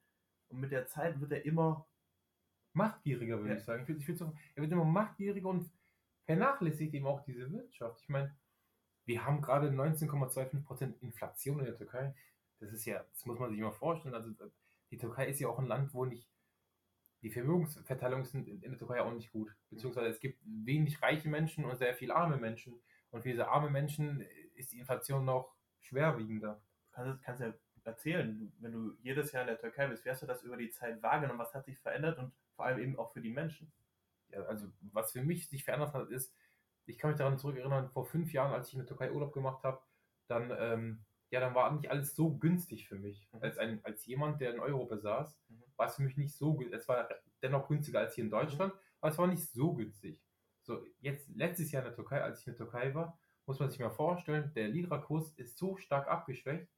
Und 0.49 0.61
mit 0.61 0.73
der 0.73 0.87
Zeit 0.87 1.21
wird 1.21 1.33
er 1.33 1.45
immer 1.45 1.87
machtgieriger, 2.73 3.38
würde 3.38 3.50
Ja. 3.55 3.59
ich 3.59 3.64
sagen. 3.64 3.87
Ich 3.99 4.19
so, 4.19 4.35
er 4.55 4.62
wird 4.62 4.73
immer 4.73 4.85
machtgieriger 4.85 5.49
und 5.49 5.71
vernachlässigt 6.25 6.95
eben 6.95 7.07
auch 7.07 7.21
diese 7.25 7.50
Wirtschaft. 7.53 8.00
Ich 8.03 8.09
meine, 8.09 8.35
wir 9.05 9.25
haben 9.25 9.43
gerade 9.43 9.71
19,25% 9.71 10.94
Inflation 11.01 11.59
in 11.61 11.66
der 11.66 11.77
Türkei. 11.77 12.14
Das 12.61 12.73
ist 12.73 12.85
ja, 12.87 13.05
das 13.11 13.27
muss 13.27 13.38
man 13.38 13.51
sich 13.51 13.61
mal 13.61 13.73
vorstellen. 13.73 14.14
Also 14.14 14.31
die 14.90 14.99
Türkei 14.99 15.27
ist 15.27 15.40
ja 15.40 15.49
auch 15.49 15.59
ein 15.59 15.66
Land, 15.66 15.94
wo 15.94 16.05
nicht 16.05 16.29
die 17.23 17.31
Vermögensverteilung 17.31 18.25
sind 18.25 18.49
in 18.49 18.61
der 18.61 18.77
Türkei 18.79 19.01
auch 19.01 19.12
nicht 19.12 19.33
gut. 19.33 19.55
Beziehungsweise 19.70 20.09
es 20.09 20.20
gibt 20.20 20.40
wenig 20.44 21.01
reiche 21.01 21.29
Menschen 21.29 21.64
und 21.64 21.77
sehr 21.79 21.94
viel 21.94 22.12
arme 22.12 22.37
Menschen. 22.37 22.75
Und 23.11 23.23
für 23.23 23.31
diese 23.31 23.49
armen 23.49 23.73
Menschen 23.73 24.20
ist 24.55 24.73
die 24.73 24.79
Inflation 24.79 25.25
noch 25.25 25.55
schwerwiegender. 25.81 26.61
kannst, 26.92 27.23
kannst 27.25 27.40
ja 27.40 27.53
erzählen, 27.85 28.38
du- 28.38 28.53
wenn 28.61 28.73
du 28.73 28.97
jedes 29.03 29.33
Jahr 29.33 29.42
in 29.42 29.49
der 29.49 29.59
Türkei 29.59 29.88
bist, 29.88 30.05
wie 30.05 30.11
hast 30.11 30.23
du 30.23 30.27
das 30.27 30.42
über 30.42 30.57
die 30.57 30.70
Zeit 30.70 31.03
wahrgenommen? 31.03 31.40
Was 31.40 31.55
hat 31.55 31.64
sich 31.64 31.79
verändert 31.79 32.18
und 32.18 32.33
vor 32.55 32.66
allem 32.66 32.79
eben 32.79 32.99
auch 32.99 33.12
für 33.12 33.20
die 33.20 33.31
Menschen? 33.33 33.73
ja, 34.29 34.42
also 34.44 34.68
was 34.92 35.12
für 35.12 35.23
mich 35.23 35.49
sich 35.49 35.64
verändert 35.64 35.94
hat, 35.94 36.11
ist, 36.11 36.35
ich 36.87 36.99
kann 36.99 37.11
mich 37.11 37.18
daran 37.18 37.38
zurückerinnern, 37.38 37.90
vor 37.90 38.05
fünf 38.05 38.33
Jahren, 38.33 38.53
als 38.53 38.68
ich 38.68 38.75
in 38.75 38.81
der 38.81 38.87
Türkei 38.87 39.11
Urlaub 39.11 39.33
gemacht 39.33 39.62
habe, 39.64 39.81
dann, 40.29 40.53
ähm, 40.59 41.05
ja, 41.31 41.41
dann 41.41 41.55
war 41.55 41.73
nicht 41.73 41.91
alles 41.91 42.15
so 42.15 42.37
günstig 42.37 42.87
für 42.89 42.97
mich. 42.97 43.29
Mhm. 43.33 43.43
Als, 43.43 43.59
ein, 43.59 43.85
als 43.85 44.07
jemand, 44.07 44.41
der 44.41 44.51
einen 44.51 44.61
Euro 44.61 44.87
besaß, 44.87 45.37
Mhm. 45.49 45.63
war 45.77 45.87
es 45.87 45.97
für 45.97 46.03
mich 46.03 46.17
nicht 46.17 46.35
so 46.37 46.55
günstig. 46.55 46.79
Es 46.81 46.89
war 46.89 47.09
dennoch 47.43 47.69
günstiger 47.69 48.01
als 48.01 48.15
hier 48.15 48.25
in 48.25 48.31
Deutschland, 48.31 48.73
aber 49.01 49.11
es 49.13 49.19
war 49.19 49.27
nicht 49.27 49.43
so 49.51 49.75
günstig. 49.75 50.21
So, 50.63 50.85
jetzt, 51.01 51.29
letztes 51.35 51.71
Jahr 51.73 51.83
in 51.83 51.89
der 51.89 51.95
Türkei, 51.97 52.23
als 52.23 52.41
ich 52.41 52.47
in 52.47 52.53
der 52.55 52.59
Türkei 52.59 52.95
war, 52.95 53.19
muss 53.47 53.59
man 53.61 53.69
sich 53.71 53.79
mal 53.81 53.91
vorstellen, 53.91 54.53
der 54.55 54.69
Lira-Kurs 54.69 55.33
ist 55.37 55.59
so 55.59 55.77
stark 55.77 56.09
abgeschwächt, 56.09 56.69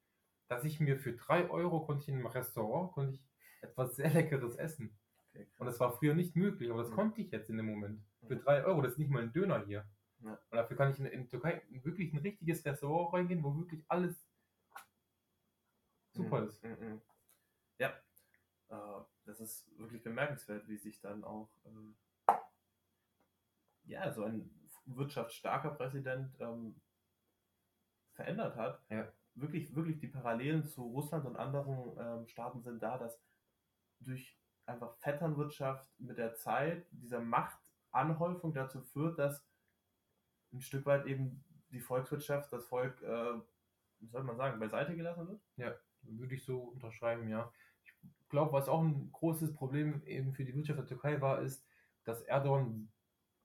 dass 0.49 0.65
ich 0.65 0.81
mir 0.81 0.99
für 0.99 1.13
drei 1.13 1.49
Euro 1.51 1.85
konnte 1.85 2.03
ich 2.03 2.09
in 2.09 2.17
einem 2.17 2.27
Restaurant 2.27 2.93
konnte 2.93 3.15
ich 3.15 3.25
etwas 3.61 3.95
sehr 3.97 4.11
Leckeres 4.11 4.57
essen. 4.57 4.99
Okay, 5.33 5.47
Und 5.59 5.67
das 5.67 5.79
war 5.81 5.93
früher 5.93 6.15
nicht 6.15 6.35
möglich, 6.35 6.71
aber 6.71 6.81
das 6.83 6.91
Mhm. 6.91 6.95
konnte 6.95 7.21
ich 7.21 7.31
jetzt 7.31 7.51
in 7.51 7.57
dem 7.59 7.67
Moment. 7.67 8.03
Für 8.27 8.35
Mhm. 8.37 8.41
3 8.41 8.65
Euro, 8.65 8.81
das 8.83 8.93
ist 8.93 8.99
nicht 8.99 9.11
mal 9.11 9.23
ein 9.23 9.33
Döner 9.33 9.65
hier. 9.67 9.87
Ja. 10.21 10.33
Und 10.33 10.57
dafür 10.57 10.77
kann 10.77 10.91
ich 10.93 10.99
in, 10.99 11.07
in 11.07 11.21
der 11.23 11.29
Türkei 11.29 11.63
in 11.71 11.85
wirklich 11.85 12.13
ein 12.13 12.19
richtiges 12.19 12.65
Restaurant 12.65 13.13
reingehen, 13.15 13.45
wo 13.45 13.55
wirklich 13.57 13.85
alles 13.89 14.26
super 16.17 16.41
Mhm, 16.41 16.49
ist. 16.49 16.63
mhm, 16.63 16.71
mhm. 16.81 17.01
Ja, 17.79 17.89
äh, 18.69 19.05
das 19.25 19.41
ist 19.41 19.79
wirklich 19.79 20.03
bemerkenswert, 20.03 20.69
wie 20.69 20.77
sich 20.77 21.01
dann 21.01 21.25
auch 21.25 21.51
äh, 21.65 22.33
ja, 23.85 24.13
so 24.13 24.25
ein 24.25 24.51
wirtschaftsstarker 24.87 25.71
Präsident 25.71 26.35
ähm, 26.41 26.81
verändert 28.15 28.57
hat. 28.57 28.83
Ja. 28.91 29.13
Wirklich, 29.35 29.75
wirklich 29.75 29.99
die 29.99 30.09
Parallelen 30.09 30.65
zu 30.65 30.83
Russland 30.83 31.27
und 31.27 31.37
anderen 31.37 31.97
ähm, 31.99 32.27
Staaten 32.27 32.63
sind 32.63 32.83
da, 32.83 32.97
dass 32.99 33.21
durch 34.01 34.39
einfach 34.65 34.97
Vetternwirtschaft 34.97 35.87
mit 35.99 36.19
der 36.19 36.35
Zeit 36.35 36.87
dieser 36.91 37.21
Machtanhäufung 37.21 38.53
dazu 38.53 38.81
führt, 38.81 39.19
dass 39.19 39.45
ein 40.53 40.61
Stück 40.61 40.87
weit 40.87 41.07
eben 41.07 41.45
die 41.71 41.81
Volkswirtschaft, 41.81 42.53
das 42.53 42.67
Volk, 42.67 43.03
äh, 43.03 43.35
wie 44.01 44.07
soll 44.07 44.23
man 44.25 44.37
sagen, 44.37 44.59
beiseite 44.59 44.97
gelassen 44.97 45.29
wird. 45.29 45.41
Würde 46.09 46.35
ich 46.35 46.45
so 46.45 46.61
unterschreiben, 46.61 47.29
ja. 47.29 47.53
Ich 47.85 47.95
glaube, 48.29 48.53
was 48.53 48.69
auch 48.69 48.83
ein 48.83 49.11
großes 49.13 49.55
Problem 49.55 50.03
eben 50.05 50.33
für 50.33 50.45
die 50.45 50.55
Wirtschaft 50.55 50.79
der 50.79 50.87
Türkei 50.87 51.21
war, 51.21 51.41
ist, 51.43 51.65
dass 52.05 52.23
Erdogan 52.23 52.91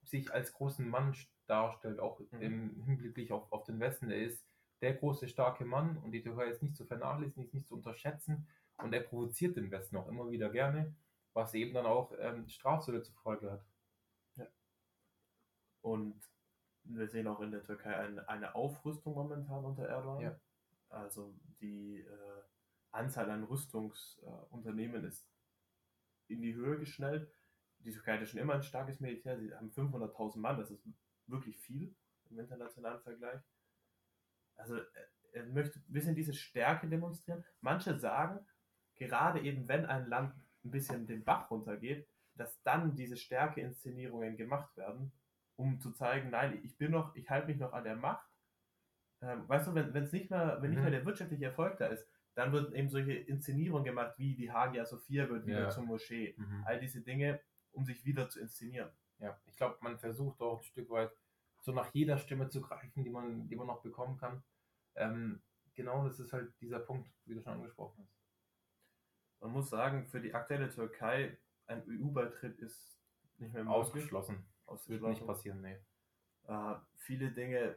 sich 0.03 0.33
als 0.33 0.53
großen 0.53 0.87
Mann 0.89 1.15
darstellt, 1.47 1.99
auch 1.99 2.19
Mhm. 2.31 2.41
im 2.41 2.83
Hinblick 2.83 3.31
auf, 3.31 3.51
auf 3.51 3.63
den 3.63 3.79
Westen. 3.79 4.09
Er 4.09 4.21
ist 4.23 4.45
der 4.81 4.93
große, 4.95 5.27
starke 5.27 5.65
Mann 5.65 5.97
und 5.97 6.11
die 6.11 6.21
Türkei 6.23 6.45
ist 6.47 6.63
nicht 6.63 6.75
zu 6.75 6.85
vernachlässigen, 6.85 7.43
ist 7.43 7.53
nicht 7.53 7.67
zu 7.67 7.75
unterschätzen 7.75 8.47
und 8.77 8.93
er 8.93 9.01
provoziert 9.01 9.55
den 9.55 9.69
Westen 9.69 9.97
auch 9.97 10.07
immer 10.07 10.31
wieder 10.31 10.49
gerne, 10.49 10.95
was 11.33 11.53
eben 11.53 11.73
dann 11.73 11.85
auch 11.85 12.13
ähm, 12.19 12.47
Strafzölle 12.47 13.03
zur 13.03 13.15
Folge 13.15 13.51
hat. 13.51 13.65
Und 15.81 16.21
wir 16.83 17.07
sehen 17.07 17.27
auch 17.27 17.39
in 17.41 17.51
der 17.51 17.63
Türkei 17.63 17.95
eine, 17.95 18.27
eine 18.29 18.55
Aufrüstung 18.55 19.13
momentan 19.13 19.65
unter 19.65 19.87
Erdogan. 19.87 20.21
Ja. 20.21 20.39
Also 20.89 21.33
die 21.59 22.01
äh, 22.01 22.41
Anzahl 22.91 23.29
an 23.29 23.43
Rüstungsunternehmen 23.43 25.03
ist 25.05 25.27
in 26.27 26.41
die 26.41 26.53
Höhe 26.55 26.77
geschnellt. 26.79 27.31
Die 27.79 27.91
Türkei 27.91 28.13
hat 28.13 28.21
ja 28.21 28.25
schon 28.25 28.39
immer 28.39 28.53
ein 28.55 28.63
starkes 28.63 28.99
Militär. 28.99 29.39
Sie 29.39 29.53
haben 29.53 29.71
500.000 29.71 30.39
Mann. 30.39 30.57
Das 30.57 30.71
ist 30.71 30.87
wirklich 31.27 31.57
viel 31.59 31.95
im 32.29 32.39
internationalen 32.39 33.01
Vergleich. 33.01 33.41
Also 34.55 34.75
er, 34.77 35.07
er 35.33 35.45
möchte 35.47 35.79
ein 35.79 35.93
bisschen 35.93 36.15
diese 36.15 36.33
Stärke 36.33 36.87
demonstrieren. 36.87 37.43
Manche 37.61 37.97
sagen, 37.99 38.45
gerade 38.95 39.41
eben 39.41 39.67
wenn 39.67 39.85
ein 39.85 40.07
Land 40.07 40.35
ein 40.63 40.71
bisschen 40.71 41.07
den 41.07 41.23
Bach 41.23 41.49
runtergeht, 41.49 42.07
dass 42.35 42.61
dann 42.63 42.95
diese 42.95 43.17
Stärke-Inszenierungen 43.17 44.37
gemacht 44.37 44.75
werden, 44.77 45.11
um 45.55 45.79
zu 45.79 45.91
zeigen, 45.91 46.29
nein, 46.29 46.59
ich 46.63 46.77
bin 46.77 46.91
noch, 46.91 47.15
ich 47.15 47.29
halte 47.29 47.47
mich 47.47 47.57
noch 47.57 47.73
an 47.73 47.83
der 47.83 47.95
Macht. 47.95 48.27
Ähm, 49.21 49.47
weißt 49.47 49.67
du, 49.67 49.75
wenn 49.75 49.95
es 50.03 50.11
nicht 50.11 50.29
mehr, 50.29 50.61
wenn 50.61 50.69
nicht 50.71 50.77
Mhm. 50.79 50.83
mehr 50.83 50.91
der 50.91 51.05
wirtschaftliche 51.05 51.45
Erfolg 51.45 51.77
da 51.77 51.87
ist, 51.87 52.07
dann 52.33 52.51
wird 52.51 52.73
eben 52.73 52.89
solche 52.89 53.13
Inszenierungen 53.13 53.83
gemacht, 53.85 54.13
wie 54.17 54.35
die 54.35 54.51
Hagia 54.51 54.85
Sophia 54.85 55.29
wird 55.29 55.45
wieder 55.45 55.63
Ja. 55.63 55.69
zur 55.69 55.83
Moschee. 55.83 56.35
All 56.65 56.79
diese 56.79 57.01
Dinge, 57.01 57.41
um 57.73 57.85
sich 57.85 58.05
wieder 58.05 58.29
zu 58.29 58.39
inszenieren. 58.39 58.89
Ja, 59.19 59.39
ich 59.45 59.55
glaube, 59.57 59.77
man 59.81 59.99
versucht 59.99 60.41
auch 60.41 60.59
ein 60.59 60.63
Stück 60.63 60.89
weit 60.89 61.11
so 61.59 61.71
nach 61.73 61.93
jeder 61.93 62.17
Stimme 62.17 62.49
zu 62.49 62.61
greifen, 62.61 63.03
die 63.03 63.09
man, 63.11 63.47
die 63.47 63.55
man 63.55 63.67
noch 63.67 63.81
bekommen 63.83 64.17
kann. 64.17 64.41
Ähm, 64.95 65.41
genau, 65.75 66.05
das 66.07 66.19
ist 66.19 66.33
halt 66.33 66.51
dieser 66.59 66.79
Punkt, 66.79 67.07
wie 67.25 67.35
du 67.35 67.41
schon 67.41 67.53
angesprochen 67.53 68.03
hast. 68.03 68.17
Man 69.41 69.51
muss 69.51 69.69
sagen, 69.69 70.07
für 70.07 70.21
die 70.21 70.33
aktuelle 70.33 70.69
Türkei 70.69 71.37
ein 71.67 71.83
EU-Beitritt 71.87 72.59
ist 72.59 72.97
nicht 73.37 73.53
mehr 73.53 73.63
möglich. 73.63 73.77
Ausgeschlossen. 73.79 74.45
Das 74.67 74.87
wird 74.89 75.01
nicht 75.03 75.25
passieren, 75.25 75.61
nee. 75.61 75.77
Äh, 76.47 76.75
viele 76.95 77.31
Dinge 77.31 77.75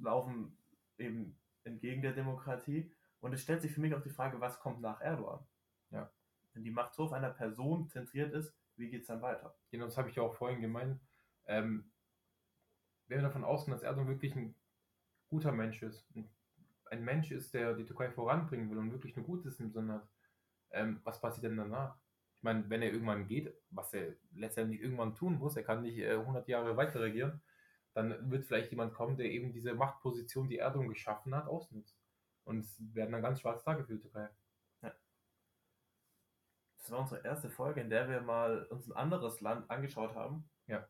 laufen 0.00 0.56
eben 0.98 1.36
entgegen 1.64 2.02
der 2.02 2.12
Demokratie. 2.12 2.90
Und 3.20 3.32
es 3.32 3.42
stellt 3.42 3.62
sich 3.62 3.72
für 3.72 3.80
mich 3.80 3.94
auch 3.94 4.02
die 4.02 4.10
Frage, 4.10 4.40
was 4.40 4.60
kommt 4.60 4.80
nach 4.80 5.00
Erdogan? 5.00 5.46
Ja. 5.90 6.10
Wenn 6.52 6.64
die 6.64 6.70
Macht 6.70 6.94
so 6.94 7.04
auf 7.04 7.12
einer 7.12 7.30
Person 7.30 7.88
zentriert 7.88 8.32
ist, 8.32 8.54
wie 8.76 8.88
geht 8.88 9.02
es 9.02 9.08
dann 9.08 9.22
weiter? 9.22 9.54
Genau, 9.70 9.84
das 9.84 9.98
habe 9.98 10.08
ich 10.08 10.16
ja 10.16 10.22
auch 10.22 10.34
vorhin 10.34 10.60
gemeint. 10.60 11.00
Ähm, 11.46 11.90
wenn 13.06 13.18
wir 13.18 13.22
davon 13.22 13.44
ausgehen, 13.44 13.74
dass 13.74 13.82
Erdogan 13.82 14.08
wirklich 14.08 14.34
ein 14.34 14.54
guter 15.28 15.52
Mensch 15.52 15.82
ist, 15.82 16.06
ein 16.90 17.04
Mensch 17.04 17.30
ist, 17.30 17.54
der 17.54 17.74
die 17.74 17.84
Türkei 17.84 18.10
voranbringen 18.10 18.70
will 18.70 18.78
und 18.78 18.92
wirklich 18.92 19.16
ein 19.16 19.24
Gutes 19.24 19.60
im 19.60 19.70
Sinne 19.70 19.94
hat, 19.94 20.08
ähm, 20.72 21.00
was 21.04 21.20
passiert 21.20 21.44
denn 21.44 21.56
danach? 21.56 21.96
Ich 22.36 22.42
meine, 22.42 22.68
wenn 22.70 22.82
er 22.82 22.92
irgendwann 22.92 23.26
geht, 23.26 23.54
was 23.70 23.92
er 23.92 24.14
letztendlich 24.32 24.80
irgendwann 24.80 25.14
tun 25.14 25.38
muss, 25.38 25.56
er 25.56 25.62
kann 25.62 25.82
nicht 25.82 25.98
äh, 25.98 26.12
100 26.12 26.48
Jahre 26.48 26.76
weiter 26.76 27.00
regieren, 27.00 27.42
dann 27.92 28.30
wird 28.30 28.44
vielleicht 28.44 28.70
jemand 28.70 28.94
kommen, 28.94 29.16
der 29.16 29.26
eben 29.26 29.52
diese 29.52 29.74
Machtposition, 29.74 30.48
die 30.48 30.58
Erdogan 30.58 30.88
geschaffen 30.88 31.34
hat, 31.34 31.46
ausnutzt. 31.46 31.99
Und 32.50 32.58
es 32.64 32.76
werden 32.94 33.12
dann 33.12 33.22
ganz 33.22 33.40
schwarze 33.40 33.64
Tage 33.64 33.84
für 33.84 33.94
die 33.94 34.00
Türkei. 34.00 34.28
Ja. 34.82 34.92
Das 36.78 36.90
war 36.90 36.98
unsere 36.98 37.24
erste 37.24 37.48
Folge, 37.48 37.80
in 37.80 37.90
der 37.90 38.08
wir 38.08 38.20
mal 38.22 38.64
uns 38.64 38.88
ein 38.88 38.96
anderes 38.96 39.40
Land 39.40 39.70
angeschaut 39.70 40.16
haben. 40.16 40.50
Ja. 40.66 40.88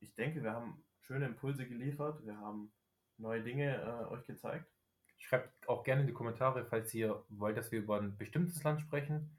Ich 0.00 0.14
denke, 0.14 0.42
wir 0.42 0.52
haben 0.52 0.84
schöne 1.00 1.24
Impulse 1.24 1.66
geliefert, 1.66 2.22
wir 2.26 2.36
haben 2.36 2.70
neue 3.16 3.42
Dinge 3.42 3.80
äh, 3.80 4.12
euch 4.12 4.24
gezeigt. 4.26 4.70
Schreibt 5.16 5.66
auch 5.70 5.84
gerne 5.84 6.02
in 6.02 6.06
die 6.08 6.12
Kommentare, 6.12 6.66
falls 6.66 6.92
ihr 6.92 7.24
wollt, 7.30 7.56
dass 7.56 7.72
wir 7.72 7.78
über 7.78 7.98
ein 7.98 8.18
bestimmtes 8.18 8.62
Land 8.62 8.82
sprechen. 8.82 9.34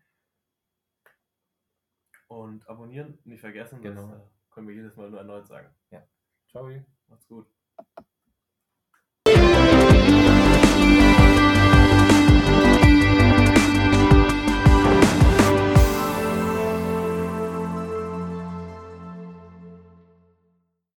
Und 2.27 2.67
abonnieren 2.67 3.19
nicht 3.23 3.41
vergessen, 3.41 3.81
Genau. 3.83 4.07
das 4.07 4.19
äh, 4.19 4.23
können 4.49 4.67
wir 4.67 4.73
jedes 4.73 4.95
Mal 4.95 5.11
nur 5.11 5.19
erneut 5.19 5.45
sagen. 5.45 5.69
Ciao. 6.49 6.67